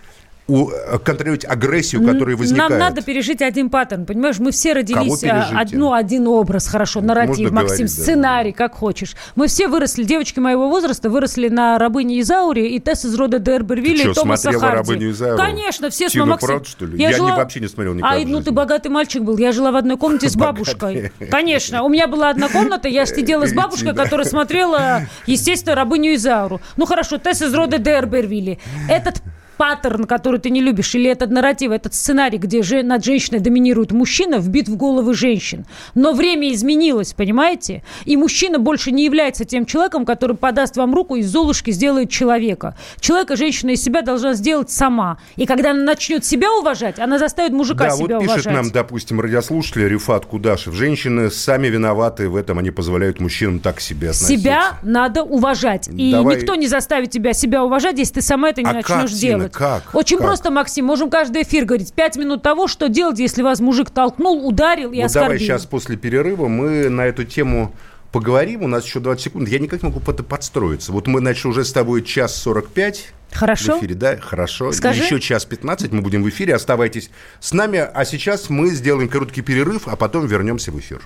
у, 0.48 0.70
э, 0.70 0.98
контролировать 0.98 1.44
агрессию, 1.44 2.04
которая 2.04 2.36
возникает. 2.36 2.70
Нам 2.70 2.78
надо 2.78 3.02
пережить 3.02 3.42
один 3.42 3.68
паттерн, 3.68 4.06
понимаешь? 4.06 4.38
Мы 4.38 4.52
все 4.52 4.74
родились 4.74 5.24
а, 5.24 5.60
одну, 5.60 5.92
один 5.92 6.28
образ, 6.28 6.68
хорошо, 6.68 7.00
нарратив, 7.00 7.38
Можно 7.38 7.50
Максим, 7.50 7.86
говорить, 7.86 7.90
сценарий, 7.90 8.52
да. 8.52 8.56
как 8.56 8.74
хочешь. 8.74 9.16
Мы 9.34 9.48
все 9.48 9.66
выросли, 9.66 10.04
девочки 10.04 10.38
моего 10.38 10.68
возраста 10.68 11.10
выросли 11.10 11.48
на 11.48 11.78
рабыне 11.78 12.20
Изауре 12.20 12.70
и 12.70 12.78
Тесс 12.78 13.04
из 13.04 13.14
рода 13.16 13.40
Дербервилля 13.40 14.10
и 14.10 14.14
Томаса 14.14 14.52
Харди. 14.52 14.76
рабыню 14.76 15.10
Изауру? 15.10 15.36
Конечно, 15.36 15.90
все 15.90 16.08
Тину 16.08 16.26
Максим. 16.26 16.48
Правда, 16.48 16.68
что 16.68 16.86
ли? 16.86 16.98
Я, 16.98 17.10
я 17.10 17.16
жила... 17.16 17.30
не, 17.32 17.36
вообще 17.36 17.60
не 17.60 17.68
смотрел 17.68 17.94
никогда 17.94 18.16
А, 18.16 18.24
ну 18.24 18.42
ты 18.42 18.52
богатый 18.52 18.88
мальчик 18.88 19.22
был. 19.22 19.38
Я 19.38 19.50
жила 19.50 19.72
в 19.72 19.76
одной 19.76 19.96
комнате 19.96 20.28
с 20.28 20.36
бабушкой. 20.36 21.12
Конечно, 21.30 21.82
у 21.82 21.88
меня 21.88 22.06
была 22.06 22.30
одна 22.30 22.48
комната, 22.48 22.88
я 22.88 23.04
сидела 23.06 23.46
с 23.46 23.52
бабушкой, 23.52 23.94
которая 23.94 24.26
смотрела, 24.26 25.02
естественно, 25.26 25.74
рабыню 25.74 26.14
Изауру. 26.14 26.60
Ну 26.76 26.86
хорошо, 26.86 27.18
Тесс 27.18 27.42
из 27.42 27.52
рода 27.52 27.78
Дербервилли. 27.78 28.58
Этот 28.88 29.22
паттерн, 29.56 30.04
который 30.04 30.40
ты 30.40 30.50
не 30.50 30.60
любишь, 30.60 30.94
или 30.94 31.10
этот 31.10 31.30
нарратив, 31.30 31.70
этот 31.70 31.94
сценарий, 31.94 32.38
где 32.38 32.62
же 32.62 32.82
над 32.82 33.04
женщиной 33.04 33.40
доминирует 33.40 33.92
мужчина, 33.92 34.38
вбит 34.38 34.68
в 34.68 34.76
головы 34.76 35.14
женщин. 35.14 35.66
Но 35.94 36.12
время 36.12 36.52
изменилось, 36.52 37.12
понимаете? 37.12 37.82
И 38.04 38.16
мужчина 38.16 38.58
больше 38.58 38.90
не 38.90 39.04
является 39.04 39.44
тем 39.44 39.66
человеком, 39.66 40.04
который 40.04 40.36
подаст 40.36 40.76
вам 40.76 40.94
руку 40.94 41.16
и 41.16 41.20
из 41.20 41.30
Золушки 41.30 41.70
сделает 41.70 42.10
человека. 42.10 42.76
Человека 43.00 43.36
женщина 43.36 43.70
из 43.70 43.82
себя 43.82 44.02
должна 44.02 44.34
сделать 44.34 44.70
сама. 44.70 45.18
И 45.36 45.46
когда 45.46 45.72
она 45.72 45.82
начнет 45.82 46.24
себя 46.24 46.52
уважать, 46.52 46.98
она 46.98 47.18
заставит 47.18 47.52
мужика 47.52 47.84
да, 47.84 47.90
себя 47.90 48.18
вот 48.18 48.24
пишет 48.24 48.46
уважать. 48.46 48.54
нам, 48.54 48.70
допустим, 48.70 49.20
радиослушатель 49.20 49.88
Рифат 49.88 50.26
Кудашев. 50.26 50.74
Женщины 50.74 51.30
сами 51.30 51.68
виноваты 51.68 52.28
в 52.28 52.36
этом, 52.36 52.58
они 52.58 52.70
позволяют 52.70 53.20
мужчинам 53.20 53.60
так 53.60 53.80
себя 53.80 54.10
относиться. 54.10 54.36
Себя 54.36 54.78
надо 54.82 55.22
уважать. 55.22 55.88
И 55.88 56.12
Давай... 56.12 56.36
никто 56.36 56.54
не 56.54 56.68
заставит 56.68 57.10
тебя 57.10 57.32
себя 57.32 57.64
уважать, 57.64 57.98
если 57.98 58.14
ты 58.14 58.22
сама 58.22 58.50
это 58.50 58.62
не 58.62 58.70
а 58.70 58.74
начнешь 58.74 59.12
делать 59.12 59.45
делать? 59.46 59.52
Как? 59.84 59.94
Очень 59.94 60.18
как? 60.18 60.26
просто, 60.26 60.50
Максим. 60.50 60.84
Можем 60.84 61.10
каждый 61.10 61.42
эфир 61.42 61.64
говорить. 61.64 61.92
Пять 61.92 62.16
минут 62.16 62.42
того, 62.42 62.68
что 62.68 62.88
делать, 62.88 63.18
если 63.18 63.42
вас 63.42 63.60
мужик 63.60 63.90
толкнул, 63.90 64.46
ударил 64.46 64.92
и 64.92 64.96
вот 64.96 65.06
оскорбил. 65.06 65.28
давай 65.28 65.38
сейчас 65.38 65.66
после 65.66 65.96
перерыва 65.96 66.48
мы 66.48 66.88
на 66.88 67.06
эту 67.06 67.24
тему 67.24 67.74
поговорим. 68.12 68.62
У 68.62 68.68
нас 68.68 68.84
еще 68.84 69.00
20 69.00 69.22
секунд. 69.22 69.48
Я 69.48 69.58
никак 69.58 69.82
не 69.82 69.88
могу 69.88 70.00
под 70.00 70.26
подстроиться. 70.26 70.92
Вот 70.92 71.06
мы, 71.06 71.20
значит, 71.20 71.44
уже 71.46 71.64
с 71.64 71.72
тобой 71.72 72.02
час 72.02 72.34
45. 72.36 73.12
Хорошо. 73.32 73.76
В 73.76 73.80
эфире, 73.80 73.94
да, 73.94 74.16
хорошо. 74.16 74.72
Скажи. 74.72 75.02
Еще 75.02 75.20
час 75.20 75.44
15 75.44 75.92
мы 75.92 76.00
будем 76.00 76.22
в 76.22 76.28
эфире. 76.28 76.54
Оставайтесь 76.54 77.10
с 77.40 77.52
нами. 77.52 77.78
А 77.78 78.04
сейчас 78.04 78.48
мы 78.48 78.70
сделаем 78.70 79.08
короткий 79.08 79.42
перерыв, 79.42 79.88
а 79.88 79.96
потом 79.96 80.26
вернемся 80.26 80.72
в 80.72 80.78
эфир. 80.78 81.02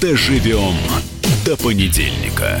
Доживем 0.00 0.74
до 1.44 1.56
понедельника. 1.56 2.60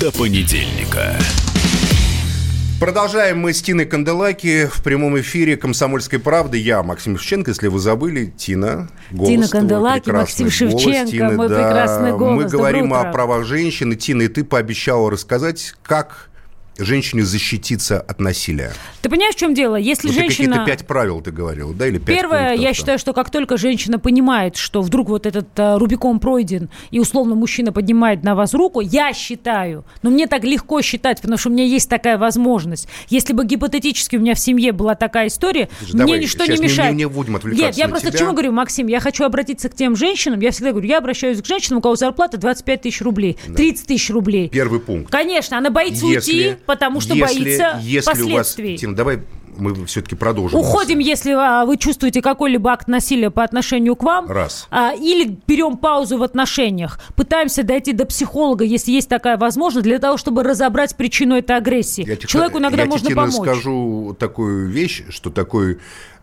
до 0.00 0.12
понедельника. 0.12 1.16
Продолжаем 2.78 3.40
мы 3.40 3.52
с 3.52 3.60
Тиной 3.60 3.84
Канделаки 3.84 4.66
в 4.66 4.84
прямом 4.84 5.18
эфире 5.18 5.56
«Комсомольской 5.56 6.20
правды». 6.20 6.58
Я, 6.58 6.84
Максим 6.84 7.18
Шевченко, 7.18 7.50
если 7.50 7.66
вы 7.66 7.80
забыли, 7.80 8.32
Тина, 8.36 8.88
голос 9.10 9.28
Тина 9.28 9.48
Канделаки, 9.48 10.10
Максим 10.10 10.50
Шевченко, 10.50 11.10
Тины, 11.10 11.32
мой 11.32 11.48
да. 11.48 11.56
прекрасный 11.56 12.16
голос. 12.16 12.44
Мы 12.44 12.48
говорим 12.48 12.94
о 12.94 13.10
правах 13.10 13.44
женщин, 13.44 13.92
и, 13.92 13.96
Тина, 13.96 14.22
и 14.22 14.28
ты 14.28 14.44
пообещала 14.44 15.10
рассказать, 15.10 15.74
как 15.82 16.30
женщине 16.78 17.24
защититься 17.24 18.00
от 18.00 18.20
насилия. 18.20 18.72
Ты 19.02 19.08
понимаешь, 19.08 19.34
в 19.34 19.38
чем 19.38 19.54
дело? 19.54 19.76
Если 19.76 20.08
вот 20.08 20.14
женщина... 20.14 20.58
Какие-то 20.58 20.70
пять 20.70 20.86
правил 20.86 21.20
ты 21.20 21.30
говорил, 21.30 21.72
да, 21.72 21.86
или 21.86 21.98
пять 21.98 22.16
Первое, 22.16 22.48
пунктов, 22.50 22.64
я 22.64 22.74
считаю, 22.74 22.98
что 22.98 23.12
как 23.12 23.30
только 23.30 23.56
женщина 23.56 23.98
понимает, 23.98 24.56
что 24.56 24.82
вдруг 24.82 25.08
вот 25.08 25.26
этот 25.26 25.48
а, 25.56 25.78
Рубикон 25.78 26.20
пройден, 26.20 26.68
и 26.90 27.00
условно 27.00 27.34
мужчина 27.34 27.72
поднимает 27.72 28.22
на 28.22 28.34
вас 28.34 28.54
руку, 28.54 28.80
я 28.80 29.12
считаю, 29.12 29.84
но 30.02 30.10
мне 30.10 30.26
так 30.26 30.44
легко 30.44 30.80
считать, 30.82 31.20
потому 31.20 31.38
что 31.38 31.48
у 31.48 31.52
меня 31.52 31.64
есть 31.64 31.88
такая 31.88 32.18
возможность. 32.18 32.88
Если 33.08 33.32
бы 33.32 33.44
гипотетически 33.44 34.16
у 34.16 34.20
меня 34.20 34.34
в 34.34 34.38
семье 34.38 34.72
была 34.72 34.94
такая 34.94 35.28
история, 35.28 35.68
Слушай, 35.78 35.94
мне 35.94 36.04
давай, 36.04 36.20
ничто 36.20 36.44
не 36.46 36.58
мешает. 36.58 36.92
Не, 36.92 36.98
не 36.98 37.08
будем 37.08 37.36
отвлекаться 37.36 37.66
Нет, 37.66 37.76
я 37.76 37.84
на 37.86 37.90
просто 37.90 38.08
тебя. 38.08 38.18
к 38.18 38.20
чему 38.20 38.32
говорю, 38.32 38.52
Максим, 38.52 38.86
я 38.86 39.00
хочу 39.00 39.24
обратиться 39.24 39.68
к 39.68 39.74
тем 39.74 39.96
женщинам, 39.96 40.40
я 40.40 40.50
всегда 40.50 40.70
говорю, 40.70 40.88
я 40.88 40.98
обращаюсь 40.98 41.40
к 41.42 41.46
женщинам, 41.46 41.78
у 41.78 41.82
кого 41.82 41.96
зарплата 41.96 42.38
25 42.38 42.82
тысяч 42.82 43.00
рублей, 43.02 43.38
30 43.56 43.86
тысяч 43.86 44.10
рублей. 44.10 44.48
Первый 44.48 44.80
пункт. 44.80 45.10
Конечно, 45.10 45.58
она 45.58 45.70
боится 45.70 46.06
если, 46.06 46.32
уйти, 46.32 46.56
потому 46.68 47.00
что 47.00 47.14
если 47.14 47.42
боится 47.42 47.78
если 47.80 48.10
последствий. 48.10 48.68
У 48.68 48.72
вас, 48.72 48.80
Тим, 48.80 48.94
давай 48.94 49.20
мы 49.58 49.86
все-таки 49.86 50.14
продолжим. 50.14 50.58
Уходим, 50.58 50.98
если 50.98 51.32
а, 51.32 51.64
вы 51.64 51.76
чувствуете 51.76 52.22
какой-либо 52.22 52.70
акт 52.70 52.88
насилия 52.88 53.30
по 53.30 53.44
отношению 53.44 53.96
к 53.96 54.02
вам. 54.02 54.30
Раз. 54.30 54.66
А, 54.70 54.92
или 54.94 55.38
берем 55.46 55.76
паузу 55.76 56.18
в 56.18 56.22
отношениях. 56.22 57.00
Пытаемся 57.16 57.62
дойти 57.62 57.92
до 57.92 58.06
психолога, 58.06 58.64
если 58.64 58.92
есть 58.92 59.08
такая 59.08 59.36
возможность, 59.36 59.84
для 59.84 59.98
того, 59.98 60.16
чтобы 60.16 60.42
разобрать 60.42 60.96
причину 60.96 61.36
этой 61.36 61.56
агрессии. 61.56 62.06
Я 62.06 62.16
Человеку 62.16 62.58
иногда 62.58 62.82
я 62.82 62.88
можно 62.88 63.10
помочь. 63.10 63.34
Я 63.34 63.42
скажу 63.42 64.16
такую 64.18 64.68
вещь, 64.68 65.04
что 65.10 65.30
такой 65.30 65.78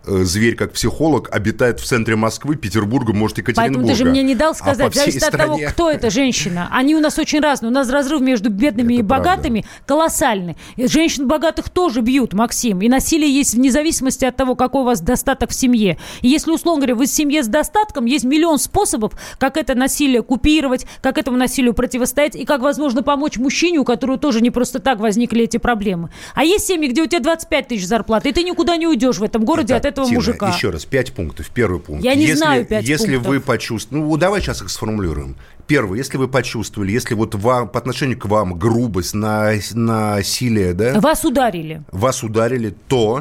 Э, 0.08 0.24
зверь 0.24 0.56
как 0.56 0.74
психолог 0.74 1.34
обитает 1.34 1.80
в 1.80 1.86
центре 1.86 2.16
Москвы, 2.16 2.56
Петербурга, 2.56 3.12
может, 3.14 3.40
Екатеринбурга. 3.40 3.80
Поэтому 3.80 3.88
ты 3.88 3.96
же 3.96 4.06
мне 4.10 4.22
не 4.22 4.36
дал 4.36 4.54
сказать, 4.54 4.96
а 4.96 5.00
зависит 5.00 5.24
стране... 5.24 5.44
от 5.44 5.60
того, 5.62 5.72
кто 5.72 5.92
эта 5.92 6.10
женщина. 6.12 6.68
Они 6.72 6.96
у 6.96 7.00
нас 7.00 7.18
очень 7.18 7.40
разные. 7.40 7.72
У 7.72 7.74
нас 7.74 7.90
разрыв 7.90 8.22
между 8.22 8.50
бедными 8.50 8.94
Это 8.94 9.00
и 9.00 9.04
богатыми 9.04 9.62
правда. 9.62 9.84
колоссальный. 9.86 10.58
Женщин 10.78 11.28
богатых 11.28 11.70
тоже 11.70 12.02
бьют, 12.02 12.34
Максим. 12.34 12.82
И 12.82 12.90
насилие 12.90 13.25
есть 13.28 13.54
вне 13.54 13.72
зависимости 13.72 14.26
от 14.26 14.36
того, 14.36 14.56
какой 14.56 14.82
у 14.82 14.86
вас 14.86 15.02
достаток 15.02 15.52
в 15.52 15.54
семье. 15.54 15.98
И 16.22 16.28
если, 16.28 16.52
условно 16.52 16.82
говоря, 16.82 16.96
вы 16.96 17.06
в 17.06 17.10
семье 17.10 17.44
с 17.44 17.48
достатком, 17.48 18.06
есть 18.06 18.26
миллион 18.26 18.60
способов, 18.60 19.14
как 19.38 19.58
это 19.58 19.76
насилие 19.76 20.24
купировать, 20.24 20.86
как 21.02 21.18
этому 21.18 21.38
насилию 21.38 21.74
противостоять, 21.74 22.36
и 22.36 22.46
как, 22.46 22.62
возможно, 22.62 23.04
помочь 23.04 23.38
мужчине, 23.38 23.80
у 23.80 23.84
которого 23.84 24.18
тоже 24.18 24.42
не 24.42 24.50
просто 24.50 24.80
так 24.80 25.00
возникли 25.00 25.44
эти 25.44 25.58
проблемы. 25.58 26.10
А 26.34 26.44
есть 26.44 26.68
семьи, 26.68 26.90
где 26.90 27.02
у 27.02 27.08
тебя 27.08 27.20
25 27.20 27.68
тысяч 27.68 27.86
зарплаты, 27.86 28.30
и 28.30 28.34
ты 28.34 28.44
никуда 28.44 28.78
не 28.78 28.88
уйдешь 28.88 29.18
в 29.18 29.24
этом 29.24 29.46
городе 29.46 29.74
Итак, 29.74 29.80
от 29.80 29.86
этого 29.86 30.08
Тина, 30.08 30.20
мужика. 30.20 30.50
Еще 30.50 30.70
раз, 30.70 30.86
пять 30.86 31.14
пунктов. 31.14 31.50
Первый 31.52 31.80
пункт. 31.80 32.04
Я 32.04 32.16
не 32.16 32.24
если, 32.24 32.36
знаю 32.36 32.66
пять 32.66 32.86
Если 32.86 33.14
пунктов. 33.14 33.28
вы 33.28 33.40
почувствовали... 33.40 34.04
Ну, 34.04 34.18
давай 34.18 34.42
сейчас 34.42 34.62
их 34.62 34.70
сформулируем. 34.70 35.36
Первое, 35.68 35.98
если 35.98 36.18
вы 36.18 36.28
почувствовали, 36.28 36.92
если 36.92 37.16
вот 37.16 37.34
вам, 37.34 37.70
по 37.70 37.80
отношению 37.80 38.20
к 38.20 38.26
вам 38.26 38.58
грубость, 38.58 39.14
на, 39.16 39.54
насилие, 39.74 40.74
да? 40.74 41.00
Вас 41.00 41.26
ударили. 41.26 41.84
Вас 41.92 42.24
ударили, 42.24 42.76
то 42.88 43.15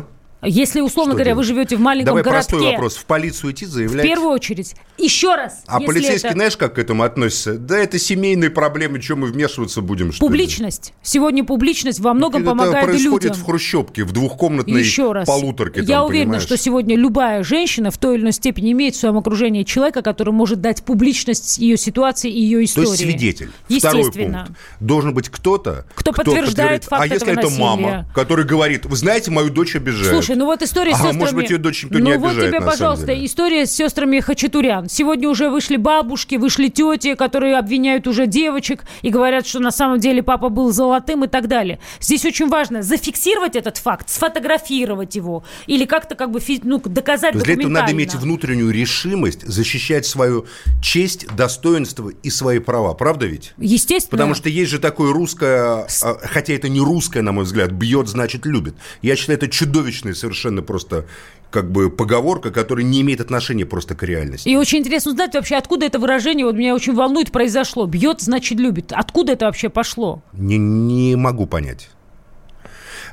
если, 0.47 0.81
условно 0.81 1.13
что 1.13 1.17
говоря, 1.17 1.33
делать? 1.33 1.47
вы 1.47 1.55
живете 1.55 1.77
в 1.77 1.81
маленьком 1.81 2.07
Давай 2.07 2.23
городке... 2.23 2.51
простой 2.51 2.73
вопрос. 2.73 2.97
В 2.97 3.05
полицию 3.05 3.53
идти 3.53 3.67
заявлять? 3.67 4.05
В 4.05 4.09
первую 4.09 4.31
очередь. 4.31 4.75
Еще 4.99 5.35
раз. 5.35 5.63
А 5.67 5.81
полицейский, 5.81 6.29
это... 6.29 6.33
знаешь, 6.33 6.57
как 6.57 6.75
к 6.75 6.79
этому 6.79 7.03
относится? 7.03 7.59
Да 7.59 7.79
это 7.79 7.99
семейные 7.99 8.51
проблемы, 8.51 9.01
чем 9.01 9.21
мы 9.21 9.29
вмешиваться 9.29 9.81
будем, 9.81 10.13
что 10.13 10.25
Публичность. 10.25 10.89
Ли? 10.89 10.95
Сегодня 11.03 11.45
публичность 11.45 12.01
во 12.01 12.15
многом 12.15 12.43
это 12.43 12.51
помогает 12.51 12.85
происходит 12.85 13.31
людям. 13.31 13.43
в 13.43 13.45
хрущевке, 13.45 14.05
в 14.05 14.13
двухкомнатной 14.13 14.81
Еще 14.81 15.13
раз. 15.13 15.27
полуторке. 15.27 15.81
Я 15.81 15.99
там, 15.99 16.07
уверена, 16.07 16.25
понимаешь? 16.25 16.43
что 16.43 16.57
сегодня 16.57 16.97
любая 16.97 17.43
женщина 17.43 17.91
в 17.91 17.99
той 17.99 18.17
или 18.17 18.23
иной 18.23 18.33
степени 18.33 18.73
имеет 18.73 18.95
в 18.95 18.99
своем 18.99 19.17
окружении 19.19 19.63
человека, 19.65 20.03
который 20.03 20.33
может 20.33 20.61
дать 20.61 20.85
публичность 20.85 21.59
ее 21.59 21.77
ситуации 21.77 22.31
и 22.31 22.41
ее 22.41 22.65
истории. 22.65 22.87
То 22.87 22.93
есть 22.93 23.03
свидетель. 23.03 23.51
Второй 23.79 24.13
пункт. 24.13 24.51
Должен 24.81 25.15
быть 25.15 25.29
кто-то, 25.29 25.87
кто, 25.95 26.13
кто 26.13 26.23
подтверждает 26.25 26.85
факт 26.85 27.03
А 27.03 27.07
если 27.07 27.33
это 27.33 27.43
насилия? 27.43 27.61
мама, 27.63 28.07
которая 28.15 28.47
говорит, 28.47 28.87
вы 28.87 28.97
знаете, 28.97 29.31
мою 29.31 29.51
дочь 29.51 29.77
обижают. 29.77 30.09
Слушай, 30.09 30.34
ну 30.35 30.47
вот 30.47 30.63
история 30.63 30.93
с 30.93 30.95
а, 30.95 30.99
сестрами... 30.99 31.19
может 31.19 31.35
быть, 31.35 31.51
ее 31.51 31.59
дочь 31.59 31.85
никто 31.85 31.99
ну 31.99 32.05
не 32.05 32.19
вот 32.19 32.31
обижает, 32.31 32.51
тебе, 32.51 32.61
на 32.61 32.67
пожалуйста, 32.67 33.25
история 33.25 33.67
с 33.67 33.73
сестрами 33.73 34.21
Хачатурян. 34.21 34.89
Сегодня 34.89 35.29
уже 35.29 35.51
вышли 35.51 35.77
бабушки, 35.77 36.37
вышли 36.37 36.69
тети, 36.69 37.15
которые 37.15 37.59
обвиняют 37.59 38.07
уже 38.07 38.27
девочек 38.27 38.85
и 39.03 39.11
говорят, 39.11 39.47
что 39.47 39.61
на 39.61 39.71
самом 39.71 40.01
деле 40.01 40.23
папа 40.23 40.49
был 40.49 40.73
золотым 40.73 41.25
и 41.25 41.29
так 41.29 41.49
далее. 41.49 41.79
Здесь 42.01 42.25
очень 42.25 42.49
важно 42.49 42.83
зафиксировать 42.83 43.57
этот 43.57 43.79
факт, 43.79 44.09
сфотографировать 44.09 45.15
его 45.17 45.45
или 45.67 45.85
как-то 45.85 46.15
как 46.15 46.31
бы 46.31 46.41
ну, 46.63 46.81
доказать 46.85 47.35
для 47.35 47.55
этого 47.55 47.69
надо 47.69 47.93
иметь 47.93 48.15
внутреннюю 48.15 48.71
решимость 48.71 49.47
защищать 49.47 50.07
свою 50.07 50.47
честь, 50.83 51.27
достоинство 51.35 52.11
и 52.23 52.31
свои 52.31 52.59
права. 52.59 52.95
Правда 52.95 53.27
ведь? 53.27 53.53
Естественно. 53.59 54.11
Потому 54.11 54.35
что 54.35 54.49
есть 54.49 54.71
же 54.71 54.79
такое 54.79 55.13
русское, 55.13 55.87
а, 56.03 56.19
хотя 56.23 56.55
это 56.55 56.69
не 56.69 56.81
русское, 56.81 57.23
на 57.23 57.33
мой 57.33 57.45
взгляд, 57.45 57.73
бьет, 57.73 58.09
значит, 58.09 58.47
любит. 58.47 58.75
Я 59.03 59.17
считаю, 59.17 59.39
это 59.39 59.49
чудовищная 59.49 60.15
совершенно 60.25 60.63
просто 60.63 61.05
как 61.51 61.71
бы 61.71 61.91
поговорка, 61.91 62.51
которая 62.51 62.85
не 62.85 63.03
имеет 63.03 63.21
отношения 63.21 63.67
просто 63.67 63.95
к 63.95 64.03
реальности. 64.03 64.49
И 64.49 64.57
очень 64.57 64.79
интересно 64.79 65.13
узнать 65.13 65.35
вообще, 65.35 65.57
откуда 65.57 65.87
это 65.87 65.99
выражение, 65.99 66.47
вот 66.47 66.57
меня 66.57 66.75
очень 66.75 66.95
волнует, 66.95 67.31
произошло. 67.31 67.87
Бьет, 67.87 68.21
значит, 68.23 68.59
любит. 68.59 68.93
Откуда 68.93 69.35
это 69.35 69.45
вообще 69.47 69.69
пошло? 69.69 70.23
Не, 70.33 70.59
не 70.59 71.15
могу 71.15 71.47
понять. 71.47 71.91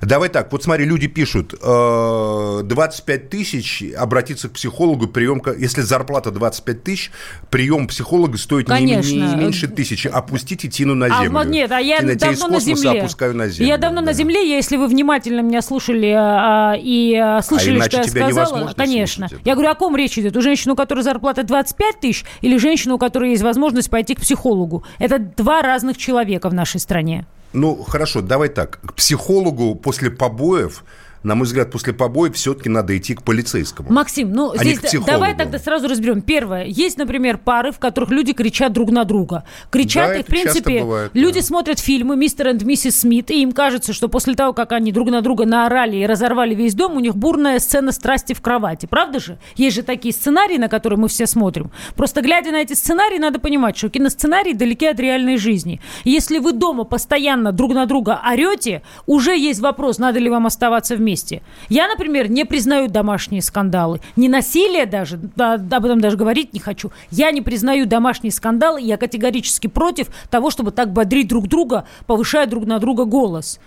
Давай 0.02 0.30
так, 0.30 0.52
вот 0.52 0.64
смотри, 0.64 0.86
люди 0.86 1.08
пишут, 1.08 1.54
25 1.60 3.08
э, 3.08 3.28
тысяч 3.28 3.84
обратиться 3.96 4.50
к 4.50 4.54
психологу, 4.54 5.08
прием, 5.08 5.42
если 5.58 5.82
зарплата 5.82 6.32
25 6.32 6.84
тысяч, 6.84 7.12
прием 7.52 7.88
психолога 7.88 8.38
стоит 8.38 8.68
не, 8.70 8.96
не 8.96 9.36
меньше 9.36 9.68
тысячи. 9.68 10.08
Опустите 10.08 10.68
Тину 10.68 10.96
на 10.96 11.08
землю. 11.08 11.40
А, 11.40 11.46
нет, 11.46 11.72
а 11.72 11.80
я 11.80 12.00
Тина, 12.00 12.16
давно 12.16 12.48
на 12.48 12.60
земле. 12.60 13.02
опускаю 13.02 13.36
на 13.36 13.48
землю. 13.48 13.68
Я 13.68 13.78
давно 13.78 14.02
да. 14.02 14.08
на 14.08 14.14
земле, 14.14 14.50
если 14.50 14.76
вы 14.78 14.88
внимательно 14.88 15.42
меня 15.42 15.62
слушали 15.62 16.12
а, 16.18 16.74
и 16.78 17.16
а, 17.16 17.42
слышали, 17.42 17.80
а 17.80 17.86
что 17.86 17.98
я 17.98 18.04
сказала, 18.06 18.74
конечно. 18.76 19.30
Я 19.46 19.54
говорю, 19.54 19.70
о 19.70 19.76
ком 19.76 19.96
речь 19.96 20.18
идет? 20.18 20.36
У 20.36 20.42
женщины, 20.42 20.74
у 20.74 20.76
которой 20.76 21.02
зарплата 21.04 21.44
25 21.44 22.00
тысяч, 22.00 22.26
или 22.42 22.58
женщины, 22.58 22.96
у 22.96 22.98
которой 22.98 23.32
есть 23.32 23.44
возможность 23.44 23.90
пойти 23.90 24.16
к 24.16 24.22
психологу? 24.22 24.84
Это 24.98 25.20
два 25.20 25.62
разных 25.62 25.98
человека 25.98 26.50
в 26.50 26.54
нашей 26.54 26.80
стране. 26.80 27.26
Ну, 27.54 27.84
хорошо, 27.84 28.22
давай 28.22 28.50
так. 28.50 28.80
К 28.82 28.94
психологу 28.94 29.76
после 29.76 30.10
побоев 30.10 30.84
на 31.24 31.36
мой 31.36 31.46
взгляд, 31.46 31.70
после 31.72 31.94
побоев 31.94 32.36
все-таки 32.36 32.70
надо 32.70 32.98
идти 32.98 33.14
к 33.14 33.22
полицейскому. 33.22 33.92
Максим, 33.92 34.32
ну 34.32 34.52
а 34.52 34.58
здесь 34.58 34.80
давай 35.06 35.36
тогда 35.36 35.60
сразу 35.60 35.88
разберем. 35.88 36.22
Первое, 36.22 36.66
есть, 36.66 36.98
например, 36.98 37.38
пары, 37.38 37.72
в 37.72 37.80
которых 37.80 38.10
люди 38.10 38.34
кричат 38.34 38.74
друг 38.74 38.92
на 38.92 39.04
друга. 39.04 39.44
Кричат, 39.70 40.10
да, 40.10 40.20
и, 40.20 40.24
в 40.24 40.26
принципе, 40.26 40.82
бывает, 40.82 41.12
люди 41.14 41.42
да. 41.42 41.46
смотрят 41.46 41.80
фильмы 41.80 42.16
«Мистер 42.16 42.50
и 42.50 42.64
миссис 42.64 43.02
Смит», 43.02 43.30
и 43.30 43.42
им 43.42 43.52
кажется, 43.52 43.94
что 43.94 44.08
после 44.08 44.34
того, 44.34 44.54
как 44.54 44.72
они 44.72 44.92
друг 44.92 45.12
на 45.12 45.22
друга 45.22 45.46
наорали 45.46 45.98
и 45.98 46.06
разорвали 46.06 46.56
весь 46.56 46.74
дом, 46.74 46.96
у 46.96 47.00
них 47.00 47.16
бурная 47.16 47.60
сцена 47.60 47.92
страсти 47.92 48.34
в 48.34 48.42
кровати. 48.42 48.88
Правда 48.88 49.20
же? 49.20 49.38
Есть 49.56 49.76
же 49.76 49.84
такие 49.84 50.14
сценарии, 50.14 50.58
на 50.58 50.70
которые 50.70 50.98
мы 50.98 51.08
все 51.08 51.28
смотрим. 51.28 51.72
Просто 51.96 52.22
глядя 52.22 52.52
на 52.52 52.62
эти 52.62 52.74
сценарии, 52.74 53.20
надо 53.20 53.40
понимать, 53.40 53.78
что 53.78 53.90
киносценарии 53.90 54.54
далеки 54.54 54.88
от 54.88 55.00
реальной 55.00 55.38
жизни. 55.38 55.82
если 56.04 56.40
вы 56.40 56.54
дома 56.54 56.84
постоянно 56.84 57.52
друг 57.52 57.74
на 57.74 57.86
друга 57.86 58.20
орете, 58.28 58.82
уже 59.06 59.38
есть 59.38 59.60
вопрос, 59.60 60.00
надо 60.00 60.20
ли 60.20 60.30
вам 60.30 60.48
оставаться 60.48 60.96
вместе 60.96 61.11
вместе. 61.12 61.42
Я, 61.70 61.88
например, 61.88 62.30
не 62.30 62.46
признаю 62.46 62.88
домашние 62.88 63.42
скандалы. 63.42 64.00
Не 64.16 64.30
насилие 64.30 64.86
даже, 64.86 65.18
да, 65.18 65.56
об 65.56 65.86
этом 65.86 66.00
даже 66.00 66.16
говорить 66.16 66.54
не 66.54 66.60
хочу. 66.60 66.92
Я 67.10 67.32
не 67.32 67.42
признаю 67.42 67.86
домашние 67.86 68.32
скандалы, 68.32 68.82
я 68.82 68.98
категорически 68.98 69.68
против 69.68 70.08
того, 70.30 70.52
чтобы 70.52 70.72
так 70.72 70.94
бодрить 70.94 71.28
друг 71.28 71.48
друга, 71.48 71.86
повышая 72.08 72.48
друг 72.48 72.66
на 72.66 72.80
друга 72.80 73.06
голос. 73.06 73.60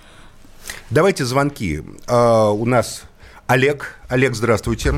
Давайте 0.90 1.24
звонки. 1.24 1.82
А, 2.08 2.50
у 2.50 2.64
нас 2.64 3.04
Олег. 3.46 3.98
Олег, 4.08 4.34
здравствуйте. 4.34 4.94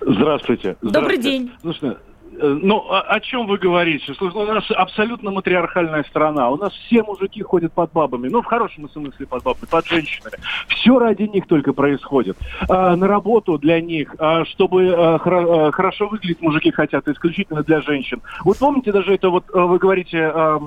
Здравствуйте. 0.00 0.02
Здравствуйте. 0.02 0.76
Добрый 0.82 1.18
день. 1.18 1.52
Слушайте, 1.60 1.86
Э, 1.86 2.11
ну, 2.38 2.78
о, 2.78 3.00
о 3.00 3.20
чем 3.20 3.46
вы 3.46 3.58
говорите? 3.58 4.14
Слушай, 4.14 4.42
у 4.42 4.46
нас 4.46 4.64
абсолютно 4.70 5.30
матриархальная 5.30 6.02
страна. 6.04 6.50
У 6.50 6.56
нас 6.56 6.72
все 6.86 7.02
мужики 7.02 7.42
ходят 7.42 7.72
под 7.72 7.92
бабами. 7.92 8.28
Ну, 8.28 8.42
в 8.42 8.46
хорошем 8.46 8.88
смысле 8.88 9.26
под 9.26 9.42
бабами, 9.42 9.66
под 9.70 9.86
женщинами. 9.86 10.36
Все 10.68 10.98
ради 10.98 11.24
них 11.24 11.46
только 11.46 11.72
происходит. 11.72 12.36
А, 12.68 12.96
на 12.96 13.06
работу 13.06 13.58
для 13.58 13.80
них, 13.80 14.14
а, 14.18 14.44
чтобы 14.46 14.94
а, 14.96 15.18
хра- 15.18 15.68
а, 15.68 15.72
хорошо 15.72 16.08
выглядеть 16.08 16.40
мужики 16.40 16.70
хотят, 16.70 17.06
исключительно 17.06 17.62
для 17.62 17.80
женщин. 17.82 18.22
Вот 18.44 18.58
помните 18.58 18.92
даже 18.92 19.14
это, 19.14 19.28
вот 19.30 19.44
вы 19.52 19.78
говорите, 19.78 20.30
а, 20.34 20.58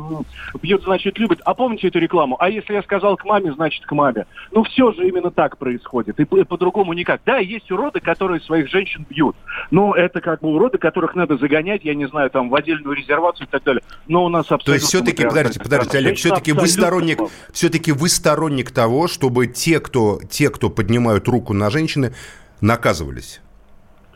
бьют, 0.61 0.83
значит, 0.83 1.17
любят. 1.17 1.41
А 1.45 1.53
помните 1.53 1.87
эту 1.87 1.99
рекламу? 1.99 2.37
А 2.39 2.49
если 2.49 2.73
я 2.73 2.83
сказал 2.83 3.17
к 3.17 3.25
маме, 3.25 3.53
значит, 3.53 3.85
к 3.85 3.91
маме. 3.91 4.25
Ну, 4.51 4.63
все 4.63 4.91
же 4.91 5.07
именно 5.07 5.31
так 5.31 5.57
происходит. 5.57 6.19
И, 6.19 6.23
и 6.23 6.43
по-другому 6.43 6.93
никак. 6.93 7.21
Да, 7.25 7.37
есть 7.37 7.71
уроды, 7.71 7.99
которые 7.99 8.39
своих 8.41 8.69
женщин 8.69 9.05
бьют. 9.09 9.35
Но 9.71 9.95
это 9.95 10.21
как 10.21 10.41
бы 10.41 10.49
уроды, 10.49 10.77
которых 10.77 11.15
надо 11.15 11.37
загонять 11.37 11.54
загонять, 11.55 11.83
я 11.83 11.95
не 11.95 12.07
знаю, 12.07 12.29
там 12.29 12.49
в 12.49 12.55
отдельную 12.55 12.95
резервацию 12.95 13.47
и 13.47 13.49
так 13.49 13.63
далее. 13.63 13.81
Но 14.07 14.25
у 14.25 14.29
нас 14.29 14.45
абсолютно... 14.45 14.65
То 14.65 14.73
есть 14.73 14.85
все-таки, 14.87 15.23
подождите, 15.23 15.59
подождите, 15.59 15.97
Олег, 15.97 16.17
все-таки 16.17 16.51
вы 16.51 16.67
сторонник, 16.67 17.19
все-таки 17.51 17.91
вы 17.91 18.09
сторонник 18.09 18.71
того, 18.71 19.07
чтобы 19.07 19.47
те, 19.47 19.79
кто, 19.79 20.19
те, 20.29 20.49
кто 20.49 20.69
поднимают 20.69 21.27
руку 21.27 21.53
на 21.53 21.69
женщины, 21.69 22.13
наказывались? 22.61 23.41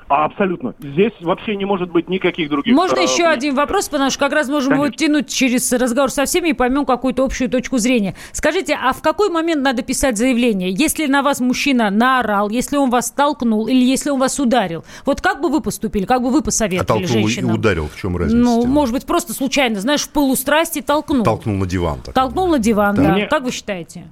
А, 0.10 0.26
абсолютно. 0.26 0.74
Здесь 0.80 1.14
вообще 1.22 1.56
не 1.56 1.66
может 1.66 1.92
быть 1.92 2.10
никаких 2.10 2.50
других. 2.50 2.76
Можно 2.76 2.98
э, 2.98 3.04
еще 3.04 3.26
один 3.26 3.54
вопрос, 3.54 3.90
потому 3.90 4.10
что 4.10 4.20
как 4.20 4.34
раз 4.34 4.50
можем 4.50 4.72
Конечно. 4.72 4.86
его 4.86 4.96
тянуть 4.96 5.30
через 5.30 5.72
разговор 5.72 6.10
со 6.10 6.26
всеми 6.26 6.50
и 6.50 6.54
поймем 6.54 6.86
какую-то 6.86 7.24
общую 7.24 7.48
точку 7.48 7.78
зрения. 7.78 8.16
Скажите, 8.32 8.76
а 8.82 8.94
в 8.94 9.04
какой 9.04 9.30
момент 9.30 9.62
надо 9.62 9.84
писать 9.84 10.18
заявление? 10.18 10.72
Если 10.72 11.06
на 11.06 11.22
вас 11.22 11.40
мужчина 11.40 11.92
наорал, 11.92 12.50
если 12.50 12.78
он 12.78 12.90
вас 12.90 13.12
толкнул 13.12 13.68
или 13.68 13.84
если 13.84 14.10
он 14.10 14.20
вас 14.20 14.40
ударил, 14.40 14.84
вот 15.06 15.22
как 15.22 15.42
бы 15.42 15.50
вы 15.50 15.62
поступили, 15.62 16.06
как 16.06 16.24
бы 16.24 16.32
вы 16.32 16.42
посоветовали 16.42 16.84
а 16.84 17.08
толкнул 17.08 17.28
женщинам? 17.28 17.52
и 17.52 17.54
ударил, 17.54 17.88
в 17.88 17.96
чем 17.96 18.18
разница? 18.18 18.36
Ну, 18.36 18.66
может 18.66 18.96
быть, 18.96 19.06
просто 19.06 19.34
случайно, 19.34 19.80
знаешь, 19.80 20.02
в 20.02 20.10
полустрасти 20.10 20.82
толкнул. 20.82 21.24
Толкнул 21.24 21.56
на 21.56 21.68
диван. 21.68 22.00
Так. 22.04 22.16
Толкнул 22.16 22.48
на 22.48 22.58
диван, 22.58 22.96
да. 22.96 23.04
да. 23.04 23.14
Мне... 23.14 23.28
Как 23.28 23.44
вы 23.44 23.52
считаете? 23.52 24.06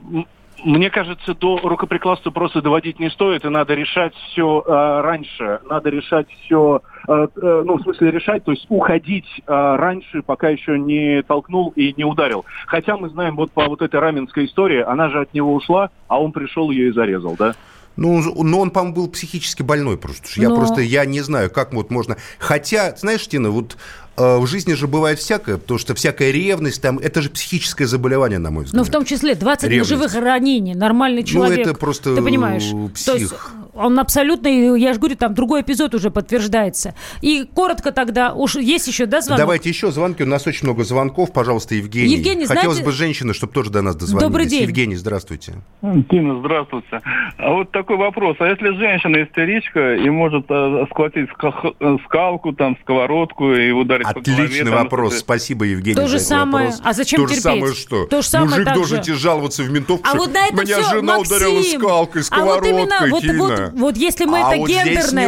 Мне 0.67 0.89
кажется, 0.89 1.34
до 1.34 1.60
рукоприкладства 1.60 2.30
просто 2.30 2.62
доводить 2.62 2.99
не 2.99 3.10
стоит, 3.10 3.45
и 3.45 3.47
надо 3.47 3.73
решать 3.73 4.13
все 4.15 4.62
э, 4.67 5.01
раньше. 5.01 5.62
Надо 5.69 5.89
решать 5.89 6.27
все, 6.43 6.82
э, 7.08 7.27
э, 7.38 7.63
ну, 7.65 7.77
в 7.77 7.84
смысле 7.84 8.12
решать, 8.12 8.43
то 8.43 8.51
есть 8.51 8.65
уходить 8.67 9.30
э, 9.38 9.43
раньше, 9.47 10.21
пока 10.23 10.49
еще 10.49 10.77
не 10.77 11.23
толкнул 11.23 11.71
и 11.77 11.93
не 11.95 12.03
ударил. 12.03 12.43
Хотя 12.65 12.97
мы 12.97 13.08
знаем 13.08 13.38
вот 13.38 13.53
по 13.53 13.63
вот 13.63 13.82
этой 13.82 14.01
раменской 14.01 14.43
истории, 14.43 14.82
она 14.82 15.08
же 15.08 15.21
от 15.21 15.34
него 15.34 15.53
ушла, 15.53 15.89
а 16.10 16.21
он 16.21 16.34
пришел 16.34 16.69
ее 16.69 16.89
и 16.89 16.91
зарезал, 16.91 17.38
да? 17.39 17.56
Ну, 17.95 18.21
но 18.43 18.60
он, 18.60 18.69
по-моему, 18.69 18.95
был 18.95 19.08
психически 19.08 19.63
больной 19.63 19.97
просто. 19.97 20.27
Но... 20.36 20.43
Я 20.43 20.49
просто, 20.49 20.82
я 20.82 21.06
не 21.06 21.21
знаю, 21.21 21.49
как 21.49 21.73
вот 21.73 21.91
можно... 21.91 22.17
Хотя, 22.39 22.93
знаешь, 22.97 23.25
Тина, 23.25 23.51
вот 23.51 23.77
в 24.17 24.47
жизни 24.47 24.73
же 24.73 24.88
бывает 24.88 25.19
всякое, 25.19 25.58
потому 25.58 25.77
что 25.77 25.93
всякая 25.95 26.32
ревность, 26.32 26.82
там, 26.82 26.97
это 26.97 27.21
же 27.21 27.30
психическое 27.30 27.86
заболевание, 27.86 28.39
на 28.39 28.51
мой 28.51 28.65
взгляд. 28.65 28.84
Ну, 28.84 28.88
в 28.88 28.91
том 28.91 29.06
числе 29.06 29.36
20 29.36 29.69
ревность. 29.69 29.91
ножевых 29.91 30.15
ранений, 30.15 30.73
нормальный 30.73 31.23
человек. 31.23 31.65
Ну, 31.65 31.71
это 31.71 31.80
просто 31.80 32.15
Ты 32.15 32.21
понимаешь? 32.21 32.71
псих. 32.93 33.06
То 33.06 33.17
есть 33.17 33.34
он 33.77 33.99
абсолютно, 33.99 34.47
я 34.47 34.93
же 34.93 34.99
говорю, 34.99 35.15
там 35.15 35.34
другой 35.34 35.62
эпизод 35.62 35.93
уже 35.93 36.10
подтверждается. 36.10 36.95
И 37.21 37.45
коротко 37.53 37.91
тогда, 37.91 38.34
уж 38.34 38.56
есть 38.56 38.88
еще, 38.88 39.06
да, 39.06 39.21
звонок? 39.21 39.39
Давайте 39.39 39.69
еще 39.69 39.91
звонки, 39.91 40.23
у 40.23 40.27
нас 40.27 40.47
очень 40.47 40.65
много 40.65 40.84
звонков. 40.84 41.32
Пожалуйста, 41.32 41.75
Евгений. 41.75 42.15
Евгений 42.15 42.45
Хотелось 42.45 42.77
знаете... 42.77 42.86
бы 42.86 42.91
женщины, 42.91 43.34
чтобы 43.34 43.53
тоже 43.53 43.69
до 43.69 43.82
нас 43.82 43.95
дозвонились. 43.95 44.27
Добрый 44.27 44.45
день. 44.47 44.63
Евгений, 44.63 44.95
здравствуйте. 44.95 45.53
Тина, 46.10 46.39
здравствуйте. 46.39 47.01
А 47.38 47.53
вот 47.53 47.71
такой 47.71 47.97
вопрос. 47.97 48.38
А 48.39 48.47
если 48.47 48.75
женщина 48.77 49.23
истеричка 49.23 49.95
и 49.95 50.10
может 50.10 50.45
э, 50.49 50.86
схватить 50.89 51.30
э, 51.80 51.97
скалку, 52.06 52.53
там, 52.53 52.77
сковородку 52.82 53.53
и 53.53 53.71
ударить 53.71 54.07
Отличный 54.10 54.72
вопрос. 54.72 55.17
Спасибо, 55.17 55.65
Евгений, 55.65 55.96
То 55.96 56.08
же 56.08 56.20
самое. 56.20 56.67
Вопрос. 56.70 56.82
А 56.84 56.93
зачем 56.93 57.22
То 57.22 57.28
терпеть? 57.28 57.38
же 57.38 57.41
самое 57.41 57.74
что? 57.74 58.06
То 58.06 58.22
же 58.22 58.28
самое 58.28 58.50
Мужик 58.52 58.74
должен 58.74 59.02
тебе 59.02 59.15
жаловаться 59.15 59.63
в 59.63 59.70
ментовку, 59.70 60.08
а 60.10 60.15
вот 60.15 60.34
на 60.34 60.48
это 60.48 60.56
меня 60.56 60.80
все, 60.82 60.89
жена 60.89 61.17
Максим, 61.17 61.36
ударила 61.36 61.63
скалкой, 61.63 62.24
сковородкой, 62.24 62.70
а 62.70 62.74
вот 62.74 63.24
именно, 63.24 63.39
вот, 63.39 63.50
вот, 63.50 63.72
вот 63.74 63.98
если 63.98 64.26
мы 64.26 64.39
а 64.39 64.50
это 64.50 64.60
вот 64.60 64.70
гендерное, 64.70 65.28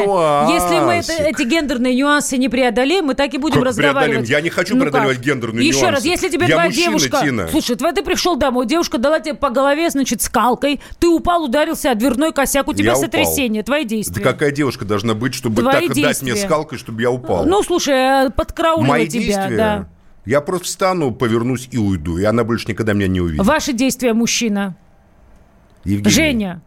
если 0.53 0.79
мы 0.79 0.93
это, 0.93 1.13
эти 1.13 1.47
гендерные 1.47 1.95
нюансы 1.95 2.37
не 2.37 2.49
преодолеем, 2.49 3.05
мы 3.05 3.15
так 3.15 3.33
и 3.33 3.37
будем 3.37 3.57
как 3.57 3.65
разговаривать. 3.65 4.03
Преодолеем? 4.03 4.29
Я 4.29 4.41
не 4.41 4.49
хочу 4.49 4.75
ну 4.75 4.81
преодолевать 4.81 5.17
как? 5.17 5.25
гендерные 5.25 5.67
Еще 5.67 5.81
нюансы. 5.81 5.95
раз, 5.95 6.05
если 6.05 6.29
тебе 6.29 6.47
твоя 6.47 6.69
девушка... 6.69 7.19
Тина. 7.21 7.47
Слушай, 7.49 7.75
ты 7.75 8.03
пришел 8.03 8.35
домой, 8.35 8.65
девушка 8.65 8.97
дала 8.97 9.19
тебе 9.19 9.35
по 9.35 9.49
голове, 9.49 9.89
значит, 9.89 10.21
скалкой, 10.21 10.79
ты 10.99 11.07
упал, 11.07 11.45
ударился, 11.45 11.91
а 11.91 11.95
дверной 11.95 12.31
косяк, 12.31 12.67
у 12.67 12.73
тебя 12.73 12.91
я 12.91 12.95
сотрясение, 12.95 13.61
упал. 13.61 13.75
твои 13.75 13.85
действия. 13.85 14.23
Да 14.23 14.31
какая 14.31 14.51
девушка 14.51 14.85
должна 14.85 15.13
быть, 15.13 15.33
чтобы 15.33 15.61
Твои 15.61 15.87
так 15.87 15.95
действия. 15.95 16.03
дать 16.03 16.21
мне 16.21 16.35
скалкой, 16.35 16.77
чтобы 16.77 17.01
я 17.01 17.11
упал? 17.11 17.45
Ну, 17.45 17.63
слушай, 17.63 18.27
э, 18.27 18.29
подкраулила 18.69 18.93
Мои 18.93 19.07
тебя, 19.07 19.25
действия? 19.25 19.57
да. 19.57 19.89
Я 20.25 20.41
просто 20.41 20.67
встану, 20.67 21.11
повернусь 21.11 21.67
и 21.71 21.77
уйду, 21.77 22.17
и 22.17 22.23
она 22.23 22.43
больше 22.43 22.67
никогда 22.67 22.93
меня 22.93 23.07
не 23.07 23.21
увидит. 23.21 23.45
Ваши 23.45 23.73
действия, 23.73 24.13
мужчина. 24.13 24.75
Евгений. 25.85 26.09
Женя. 26.11 26.61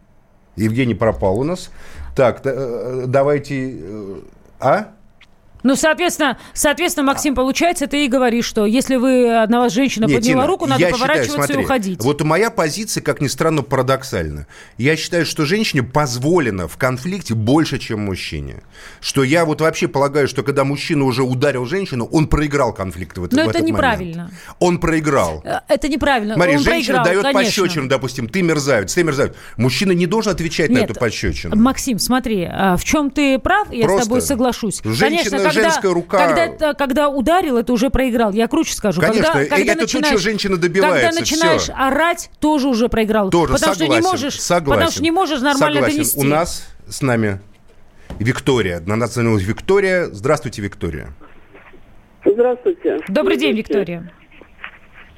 Евгений 0.55 0.95
пропал 0.95 1.39
у 1.39 1.43
нас. 1.43 1.69
Так, 2.15 2.41
э, 2.43 3.05
давайте... 3.07 3.79
Э, 3.81 4.19
а? 4.59 4.87
Ну, 5.63 5.75
соответственно, 5.75 6.37
соответственно, 6.53 7.07
Максим, 7.07 7.35
получается, 7.35 7.87
ты 7.87 8.05
и 8.05 8.07
говоришь, 8.07 8.45
что 8.45 8.65
если 8.65 8.97
вы 8.97 9.45
на 9.47 9.59
вас 9.59 9.73
женщина 9.73 10.05
Нет, 10.05 10.17
подняла 10.17 10.43
Тина, 10.43 10.47
руку, 10.47 10.65
надо 10.65 10.89
поворачиваться 10.89 11.31
считаю, 11.31 11.45
смотри, 11.45 11.61
и 11.61 11.65
уходить. 11.65 12.03
Вот 12.03 12.21
моя 12.21 12.49
позиция, 12.51 13.01
как 13.01 13.21
ни 13.21 13.27
странно, 13.27 13.61
парадоксальна. 13.61 14.47
Я 14.77 14.95
считаю, 14.95 15.25
что 15.25 15.45
женщине 15.45 15.83
позволено 15.83 16.67
в 16.67 16.77
конфликте 16.77 17.33
больше, 17.33 17.79
чем 17.79 18.01
мужчине. 18.01 18.63
Что 18.99 19.23
я 19.23 19.45
вот 19.45 19.61
вообще 19.61 19.87
полагаю, 19.87 20.27
что 20.27 20.43
когда 20.43 20.63
мужчина 20.63 21.05
уже 21.05 21.23
ударил 21.23 21.65
женщину, 21.65 22.05
он 22.11 22.27
проиграл 22.27 22.73
конфликт 22.73 23.17
в, 23.17 23.23
этот, 23.23 23.37
Но 23.37 23.45
в 23.45 23.49
это 23.49 23.59
этот 23.59 23.69
неправильно. 23.69 24.23
Момент. 24.23 24.39
Он 24.59 24.79
проиграл. 24.79 25.41
Э, 25.45 25.59
это 25.67 25.87
неправильно. 25.87 26.35
Смотри, 26.35 26.57
он 26.57 26.63
женщина 26.63 27.03
проиграл, 27.03 27.05
дает 27.05 27.35
конечно. 27.35 27.63
пощечину, 27.63 27.87
допустим, 27.87 28.27
ты 28.27 28.41
мерзавец, 28.41 28.93
ты 28.93 29.03
мерзавец. 29.03 29.33
Мужчина 29.57 29.91
не 29.93 30.07
должен 30.07 30.33
отвечать 30.33 30.69
Нет, 30.69 30.79
на 30.79 30.83
эту 30.85 30.93
пощечину. 30.95 31.55
Максим, 31.55 31.99
смотри, 31.99 32.47
а, 32.51 32.75
в 32.77 32.83
чем 32.83 33.09
ты 33.09 33.39
прав, 33.39 33.71
я 33.71 33.85
Просто 33.85 34.01
с 34.01 34.03
тобой 34.05 34.21
соглашусь. 34.21 34.81
Женщина, 34.83 35.37
конечно, 35.37 35.52
женская 35.53 35.81
когда, 35.81 35.93
рука 35.93 36.35
когда, 36.35 36.73
когда 36.73 37.09
ударил, 37.09 37.57
это 37.57 37.73
уже 37.73 37.89
проиграл. 37.89 38.31
Я 38.31 38.47
круче 38.47 38.73
скажу. 38.73 39.01
Конечно, 39.01 39.31
когда, 39.31 39.55
когда 39.55 39.71
это 39.73 39.81
начинаешь, 39.81 40.15
то, 40.15 40.21
женщина 40.21 40.57
добивается. 40.57 41.07
Когда 41.07 41.19
начинаешь 41.19 41.61
все. 41.61 41.73
орать, 41.73 42.29
тоже 42.39 42.67
уже 42.67 42.89
проиграл. 42.89 43.29
Тоже, 43.29 43.53
потому 43.53 43.73
согласен, 43.73 43.85
что 43.85 43.95
не 43.95 44.01
можешь, 44.01 44.41
согласен, 44.41 44.73
потому 44.73 44.91
что 44.91 45.03
не 45.03 45.11
можешь 45.11 45.41
нормально 45.41 45.81
согласен. 45.81 45.97
донести. 45.97 46.19
У 46.19 46.23
нас 46.23 46.67
с 46.87 47.01
нами 47.01 47.39
Виктория. 48.19 48.81
На 48.85 48.95
нас 48.95 49.13
звонилась 49.13 49.43
Виктория. 49.43 50.05
Здравствуйте, 50.05 50.61
Виктория. 50.61 51.09
Здравствуйте. 52.25 52.99
Добрый 53.07 53.37
день, 53.37 53.55
Виктория. 53.55 54.11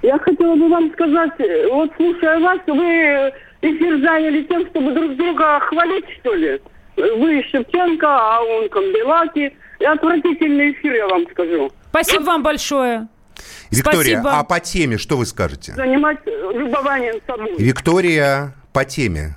Я 0.01 0.19
хотела 0.19 0.55
бы 0.55 0.69
вам 0.69 0.91
сказать, 0.93 1.31
вот 1.71 1.91
слушая 1.97 2.39
вас, 2.39 2.59
вы 2.67 3.33
эфир 3.61 4.01
заняли 4.01 4.43
тем, 4.43 4.67
чтобы 4.67 4.93
друг 4.93 5.15
друга 5.15 5.59
хвалить, 5.61 6.05
что 6.19 6.33
ли? 6.35 6.61
Вы 6.95 7.43
Шевченко, 7.51 8.07
а 8.07 8.41
он 8.41 8.69
Камбелаки. 8.69 9.51
И 9.79 9.85
отвратительный 9.85 10.71
эфир, 10.71 10.93
я 10.93 11.07
вам 11.07 11.25
скажу. 11.31 11.71
Спасибо 11.89 12.23
вам 12.23 12.43
большое. 12.43 13.07
Виктория, 13.69 14.21
Спасибо. 14.21 14.39
а 14.39 14.43
по 14.43 14.59
теме 14.59 14.97
что 14.97 15.17
вы 15.17 15.25
скажете? 15.25 15.73
Занимать 15.73 16.19
любованием 16.25 17.19
собой. 17.27 17.55
Виктория, 17.57 18.53
по 18.73 18.85
теме. 18.85 19.35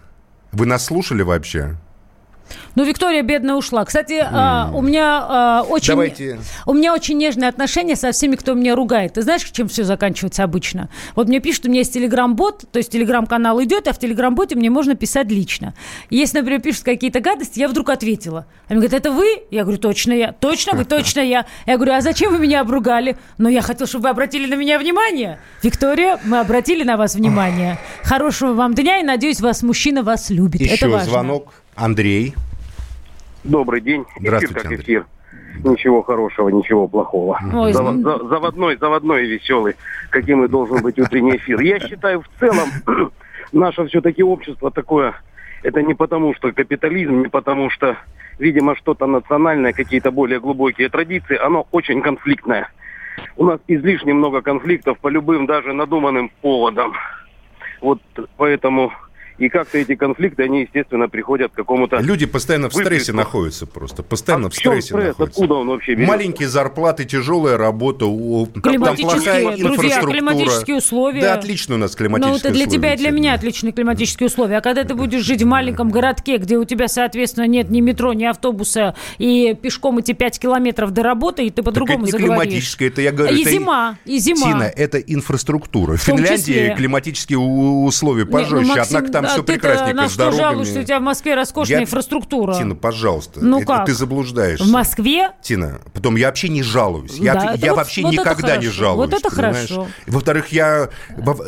Вы 0.53 0.67
нас 0.67 0.87
слушали 0.87 1.23
вообще? 1.23 1.77
Ну, 2.79 2.85
Виктория 2.85 3.23
бедная 3.23 3.57
ушла. 3.57 3.85
Кстати, 3.85 4.25
а, 4.25 4.71
у 4.73 4.83
меня 4.83 5.27
а, 5.29 5.63
очень... 5.69 5.95
Давайте. 5.95 6.39
У 6.65 6.75
меня 6.75 6.95
очень 6.95 7.19
нежные 7.19 7.49
отношения 7.49 7.97
со 7.97 8.13
всеми, 8.13 8.37
кто 8.37 8.55
меня 8.55 8.77
ругает. 8.77 9.15
Ты 9.15 9.23
знаешь, 9.23 9.43
чем 9.51 9.67
все 9.67 9.83
заканчивается 9.83 10.45
обычно? 10.45 10.89
Вот 11.17 11.27
мне 11.27 11.41
пишут, 11.41 11.67
у 11.67 11.71
меня 11.71 11.81
есть 11.81 11.93
телеграм-бот, 11.93 12.67
то 12.71 12.77
есть 12.77 12.93
телеграм-канал 12.93 13.61
идет, 13.65 13.89
а 13.89 13.93
в 13.93 13.99
телеграм-боте 13.99 14.55
мне 14.55 14.71
можно 14.71 14.95
писать 14.95 15.29
лично. 15.29 15.75
Если, 16.09 16.39
например, 16.39 16.61
пишут 16.61 16.85
какие-то 16.85 17.19
гадости, 17.19 17.59
я 17.59 17.67
вдруг 17.67 17.91
ответила. 17.91 18.47
Они 18.69 18.79
говорят, 18.79 18.95
это 19.01 19.11
вы? 19.11 19.27
Я 19.51 19.65
говорю, 19.65 19.81
точно 19.81 20.13
я. 20.13 20.31
Точно 20.31 20.77
вы? 20.77 20.85
Точно 20.85 21.19
я. 21.19 21.47
Я 21.67 21.79
говорю, 21.79 21.95
а 21.95 22.01
зачем 22.01 22.31
вы 22.31 22.39
меня 22.39 22.61
обругали? 22.61 23.17
Ну, 23.39 23.49
я 23.49 23.61
хотел, 23.61 23.89
чтобы 23.89 24.05
вы 24.05 24.11
обратили 24.11 24.47
на 24.47 24.55
меня 24.55 24.79
внимание. 24.79 25.41
Виктория, 25.65 26.21
мы 26.25 26.39
обратили 26.39 26.85
на 26.85 26.97
вас 26.97 27.17
внимание. 27.17 27.77
Хорошего 28.05 28.53
вам 28.53 28.75
дня 28.75 29.01
и, 29.01 29.03
надеюсь, 29.03 29.41
вас 29.41 29.65
мужчина 29.65 30.05
вас 30.05 30.31
любит. 30.31 30.61
это 30.61 30.75
Еще 30.75 30.87
важно. 30.87 31.11
звонок. 31.11 31.55
Андрей. 31.75 32.37
Добрый 33.49 33.81
день. 33.81 34.05
Здравствуйте, 34.19 34.45
эфир 34.47 34.55
как 34.55 34.65
Андрей. 34.67 34.83
эфир. 34.83 35.07
Ничего 35.65 36.03
хорошего, 36.03 36.51
ничего 36.51 36.87
плохого. 36.87 37.39
Ой, 37.55 37.73
ну- 37.73 38.03
за- 38.03 38.29
заводной, 38.29 38.77
заводной 38.77 39.25
и 39.27 39.31
веселый, 39.31 39.75
каким 40.11 40.45
и 40.45 40.49
должен 40.49 40.83
быть 40.83 40.99
утренний 40.99 41.37
эфир. 41.37 41.59
Я 41.61 41.81
считаю, 41.81 42.21
в 42.23 42.29
целом, 42.39 42.69
наше 43.53 43.87
все-таки 43.87 44.23
общество 44.23 44.71
такое, 44.71 45.15
это 45.63 45.83
не 45.83 45.95
потому, 45.95 46.35
что 46.35 46.53
капитализм, 46.53 47.23
не 47.23 47.29
потому, 47.29 47.71
что, 47.71 47.97
видимо, 48.39 48.77
что-то 48.77 49.07
национальное, 49.07 49.73
какие-то 49.73 50.11
более 50.11 50.41
глубокие 50.41 50.91
традиции, 50.91 51.37
оно 51.37 51.67
очень 51.73 52.03
конфликтное. 52.03 52.71
У 53.37 53.47
нас 53.47 53.59
излишне 53.67 54.13
много 54.15 54.43
конфликтов 54.43 54.99
по 54.99 55.09
любым, 55.09 55.47
даже 55.47 55.73
надуманным 55.73 56.31
поводам. 56.43 56.93
Вот 57.81 58.01
поэтому 58.37 58.93
и 59.39 59.49
как-то 59.49 59.79
эти 59.79 59.95
конфликты, 59.95 60.43
они, 60.45 60.63
естественно, 60.63 61.09
приходят 61.09 61.53
к 61.53 61.55
какому-то... 61.55 61.99
Люди 61.99 62.27
постоянно 62.27 62.69
в 62.69 62.75
стрессе 62.75 63.13
находятся 63.13 63.67
просто. 63.67 64.03
Постоянно 64.03 64.47
А 64.47 64.51
в 64.51 64.55
стрессе 64.55 64.89
стресс? 64.89 64.93
находятся. 65.19 65.23
Откуда 65.25 65.55
он 65.55 65.69
вообще 65.69 65.95
берется? 65.95 66.13
Маленькие 66.13 66.49
зарплаты, 66.49 67.05
тяжелая 67.05 67.57
работа, 67.57 68.07
у- 68.07 68.47
там 68.47 68.63
Климатические, 68.63 69.15
плохая 69.15 69.43
друзья, 69.45 69.69
инфраструктура. 69.69 70.13
климатические 70.13 70.77
условия. 70.77 71.21
Да, 71.23 71.35
отлично 71.35 71.75
у 71.75 71.79
нас 71.79 71.93
Ну, 71.93 71.99
климатические 71.99 72.39
это 72.41 72.51
для 72.53 72.67
тебя 72.67 72.75
и 72.93 72.95
условия, 72.95 72.97
для 72.97 73.11
меня 73.11 73.35
отличные 73.35 73.73
климатические 73.73 74.27
условия. 74.27 74.57
А 74.59 74.61
когда 74.61 74.85
ты 74.85 74.95
будешь 74.95 75.23
жить 75.23 75.43
в 75.43 75.47
маленьком 75.47 75.91
городке, 75.91 76.39
где 76.39 76.57
у 76.59 76.65
тебя, 76.65 76.89
соответственно, 76.89 77.47
нет 77.47 77.71
ни 77.71 77.81
метро, 77.81 78.13
ни 78.13 78.25
автобуса, 78.25 78.95
и 79.19 79.55
пешком 79.61 80.01
идти 80.01 80.15
5 80.15 80.39
километров 80.41 80.91
до 80.93 81.03
работы, 81.03 81.45
и 81.47 81.51
ты 81.51 81.57
Так 81.57 81.63
это 81.63 81.71
по-другому 81.71 82.05
не 82.07 82.11
заговоришь. 82.11 82.39
климатическое, 82.45 82.89
это 82.89 83.03
я 83.03 83.13
говорю. 83.13 83.37
И 83.37 83.43
это 83.43 83.51
зима, 83.51 83.99
и 84.05 84.19
зима. 84.19 84.41
Тина, 84.53 84.63
это 84.65 84.99
инфраструктура. 84.99 85.97
В 85.97 86.01
Финляндии 86.03 86.37
числе. 86.53 86.75
климатические 86.77 87.39
условия 87.39 88.25
Не, 88.25 88.31
ну, 88.31 88.33
пожестче, 88.33 88.57
Максим, 88.67 88.83
однако 88.97 89.13
там 89.13 89.25
все 89.29 89.43
ты-то 89.43 89.53
прекрасненько 89.53 89.95
на 89.95 90.09
с 90.09 90.13
что 90.13 90.19
дорогами. 90.25 90.41
жалуешься? 90.43 90.81
У 90.81 90.83
тебя 90.83 90.99
в 90.99 91.03
Москве 91.03 91.35
роскошная 91.35 91.77
Я- 91.79 91.83
инфраструктура. 91.85 92.55
Тина, 92.55 92.75
пожалуйста. 92.75 93.41
Ну 93.43 93.65
как? 93.65 93.87
Ты 93.87 93.95
заблуждаешься. 93.95 94.65
В 94.65 94.71
Москве? 94.71 95.31
Тина, 95.43 95.81
потом 95.95 96.17
я 96.17 96.27
вообще 96.29 96.49
не 96.49 96.63
жалуюсь. 96.63 97.15
Я, 97.19 97.35
Да, 97.35 97.53
я 97.57 97.71
вот- 97.73 97.77
вообще 97.79 98.03
вот 98.03 98.13
никогда 98.13 98.57
не 98.57 98.69
жалуюсь. 98.69 99.11
Вот 99.13 99.19
это 99.21 99.31
понимаешь? 99.35 99.69
хорошо. 99.69 99.87
И, 100.07 100.11
Во-вторых, 100.11 100.49
я, 100.53 100.89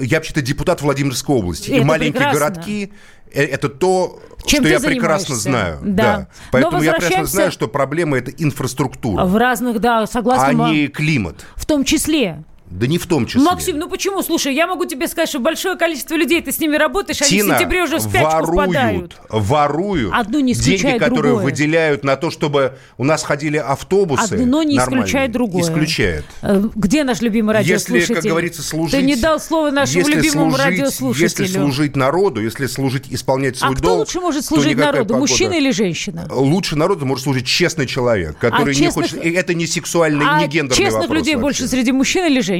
я 0.01 0.17
вообще-то 0.19 0.43
депутат 0.43 0.83
Владимирской 0.83 1.35
области. 1.37 1.71
И 1.71 1.77
Это 1.77 1.87
маленькие 1.87 2.13
прекрасно. 2.13 2.39
городки 2.41 2.93
э, 3.33 3.45
это 3.45 3.69
то, 3.69 4.19
Чем 4.45 4.61
что 4.61 4.63
ты 4.65 4.69
я 4.71 4.81
прекрасно 4.81 5.35
знаю. 5.37 5.79
Да. 5.83 6.19
Но 6.19 6.27
Поэтому 6.51 6.83
я 6.83 6.95
прекрасно 6.95 7.27
знаю, 7.27 7.53
что 7.53 7.69
проблема 7.69 8.19
это 8.19 8.31
инфраструктура, 8.33 9.25
В 9.25 9.37
разных, 9.37 9.79
да, 9.81 10.03
а 10.03 10.07
согласна. 10.07 10.53
ма- 10.53 10.71
не 10.71 10.89
климат. 10.89 11.45
В 11.57 11.65
том 11.67 11.85
числе. 11.85 12.43
Да 12.71 12.87
не 12.87 12.99
в 12.99 13.07
том 13.07 13.27
числе. 13.27 13.43
Максим, 13.43 13.79
ну 13.79 13.89
почему? 13.89 14.23
Слушай, 14.23 14.55
я 14.55 14.69
могу 14.69 14.85
тебе 14.85 15.09
сказать, 15.09 15.29
что 15.29 15.41
большое 15.41 15.77
количество 15.77 16.15
людей, 16.15 16.41
ты 16.41 16.53
с 16.53 16.61
ними 16.61 16.77
работаешь, 16.77 17.21
они 17.21 17.29
в 17.29 17.45
Тина, 17.45 17.55
сентябре 17.59 17.83
уже 17.83 17.97
в 17.97 18.01
спячку 18.03 18.47
впадают. 18.47 19.17
воруют, 19.19 19.19
воруют 19.29 20.15
Одно 20.15 20.39
не 20.39 20.55
деньги, 20.55 20.83
которые 20.99 21.33
другое. 21.35 21.45
выделяют 21.45 22.05
на 22.05 22.17
то, 22.17 22.31
чтобы 22.31 22.75
у 22.97 23.03
нас 23.03 23.25
ходили 23.25 23.57
автобусы. 23.57 24.35
Одно 24.35 24.63
не 24.63 24.79
исключает 24.79 25.33
другое. 25.33 25.65
Исключает. 25.65 26.25
Э, 26.43 26.63
Где 26.77 27.03
наш 27.03 27.21
любимый 27.23 27.57
Если, 27.59 27.73
радиослушатель? 27.73 28.15
как 28.15 28.25
говорится, 28.25 28.63
служить... 28.63 29.01
Ты 29.01 29.03
не 29.05 29.17
дал 29.17 29.41
слова 29.41 29.73
нашему 29.73 29.99
если 30.07 30.15
любимому 30.15 30.51
служить- 30.53 30.67
радиослушателю. 30.67 31.25
Если 31.25 31.47
служить 31.47 31.97
народу, 31.97 32.41
если 32.41 32.67
служить, 32.67 33.07
исполнять 33.11 33.57
свой 33.59 33.73
а 33.73 33.75
кто 33.75 33.83
долг... 33.83 33.99
лучше 34.01 34.21
может 34.21 34.45
служить 34.45 34.77
народу, 34.77 35.07
погода. 35.15 35.19
мужчина 35.19 35.55
или 35.55 35.73
женщина? 35.73 36.29
Лучше 36.31 36.77
народу 36.77 37.05
может 37.05 37.25
служить 37.25 37.47
честный 37.47 37.87
человек, 37.87 38.39
который 38.39 38.77
не 38.77 38.83
честных- 38.87 39.11
хочет... 39.11 39.25
и 39.25 39.31
Это 39.31 39.55
не 39.55 39.67
сексуальный, 39.67 40.25
а 40.25 40.39
не 40.41 40.47
гендерный 40.47 40.77
честных 40.85 41.03
вопрос 41.09 41.19
людей 41.19 41.35
вообще. 41.35 41.43
больше 41.43 41.67
среди 41.67 41.91
мужчин 41.91 42.27
или 42.27 42.39
женщин? 42.41 42.60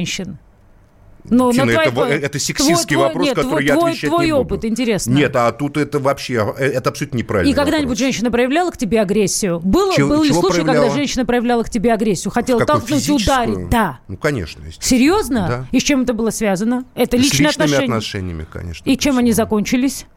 Ну, 1.29 1.51
Тина, 1.53 1.65
на 1.65 1.71
твой- 1.73 1.85
это 1.85 1.95
во- 1.95 2.07
это 2.07 2.39
сексистский 2.39 2.95
вопрос, 2.95 3.27
нет, 3.27 3.35
который 3.35 3.49
твой, 3.51 3.65
я 3.65 3.73
твой, 3.75 3.91
отвечать 3.91 4.09
твой 4.09 4.25
не 4.25 4.31
буду. 4.31 4.41
опыт, 4.43 4.65
интересно. 4.65 5.11
Нет, 5.11 5.35
а 5.35 5.51
тут 5.51 5.77
это 5.77 5.99
вообще, 5.99 6.55
э, 6.57 6.65
это 6.65 6.89
абсолютно 6.89 7.17
неправильно. 7.17 7.51
И 7.51 7.53
когда-нибудь 7.53 7.95
женщина 7.99 8.31
проявляла 8.31 8.71
к 8.71 8.77
тебе 8.77 8.99
агрессию? 8.99 9.59
Было, 9.59 9.93
Чего- 9.95 10.09
был 10.09 10.23
ли 10.23 10.33
случай, 10.33 10.61
проявляла? 10.61 10.85
когда 10.85 10.95
женщина 10.95 11.23
проявляла 11.23 11.61
к 11.61 11.69
тебе 11.69 11.93
агрессию? 11.93 12.31
Хотела 12.31 12.57
Какую, 12.57 12.79
толкнуть, 12.79 12.99
физическую? 13.03 13.43
ударить? 13.51 13.69
Да. 13.69 13.99
Ну, 14.07 14.17
конечно. 14.17 14.63
Серьезно? 14.79 15.47
Да. 15.47 15.65
И 15.71 15.79
с 15.79 15.83
чем 15.83 16.01
это 16.01 16.13
было 16.15 16.31
связано? 16.31 16.85
Это 16.95 17.17
С 17.17 17.21
личные 17.21 17.49
личными 17.49 17.65
отношения. 17.67 17.83
отношениями, 17.85 18.47
конечно. 18.51 18.89
И 18.89 18.97
чем 18.97 19.19
они 19.19 19.31
закончились? 19.31 20.07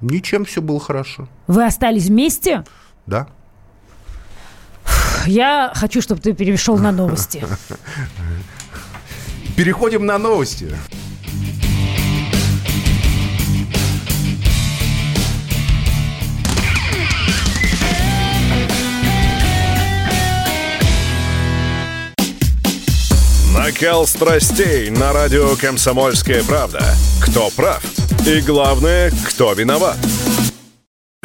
Ничем 0.00 0.44
все 0.44 0.62
было 0.62 0.78
хорошо. 0.78 1.28
Вы 1.48 1.64
остались 1.66 2.04
вместе? 2.06 2.62
Да. 3.06 3.26
Я 5.26 5.72
хочу, 5.74 6.00
чтобы 6.00 6.20
ты 6.20 6.32
перешел 6.32 6.76
на 6.78 6.92
новости. 6.92 7.44
Переходим 9.56 10.04
на 10.04 10.18
новости. 10.18 10.66
Накал 23.52 24.08
страстей 24.08 24.90
на 24.90 25.12
радио 25.12 25.54
«Комсомольская 25.54 26.42
правда». 26.42 26.82
Кто 27.22 27.50
прав? 27.50 27.82
И 28.26 28.40
главное, 28.40 29.12
кто 29.24 29.52
виноват? 29.52 29.96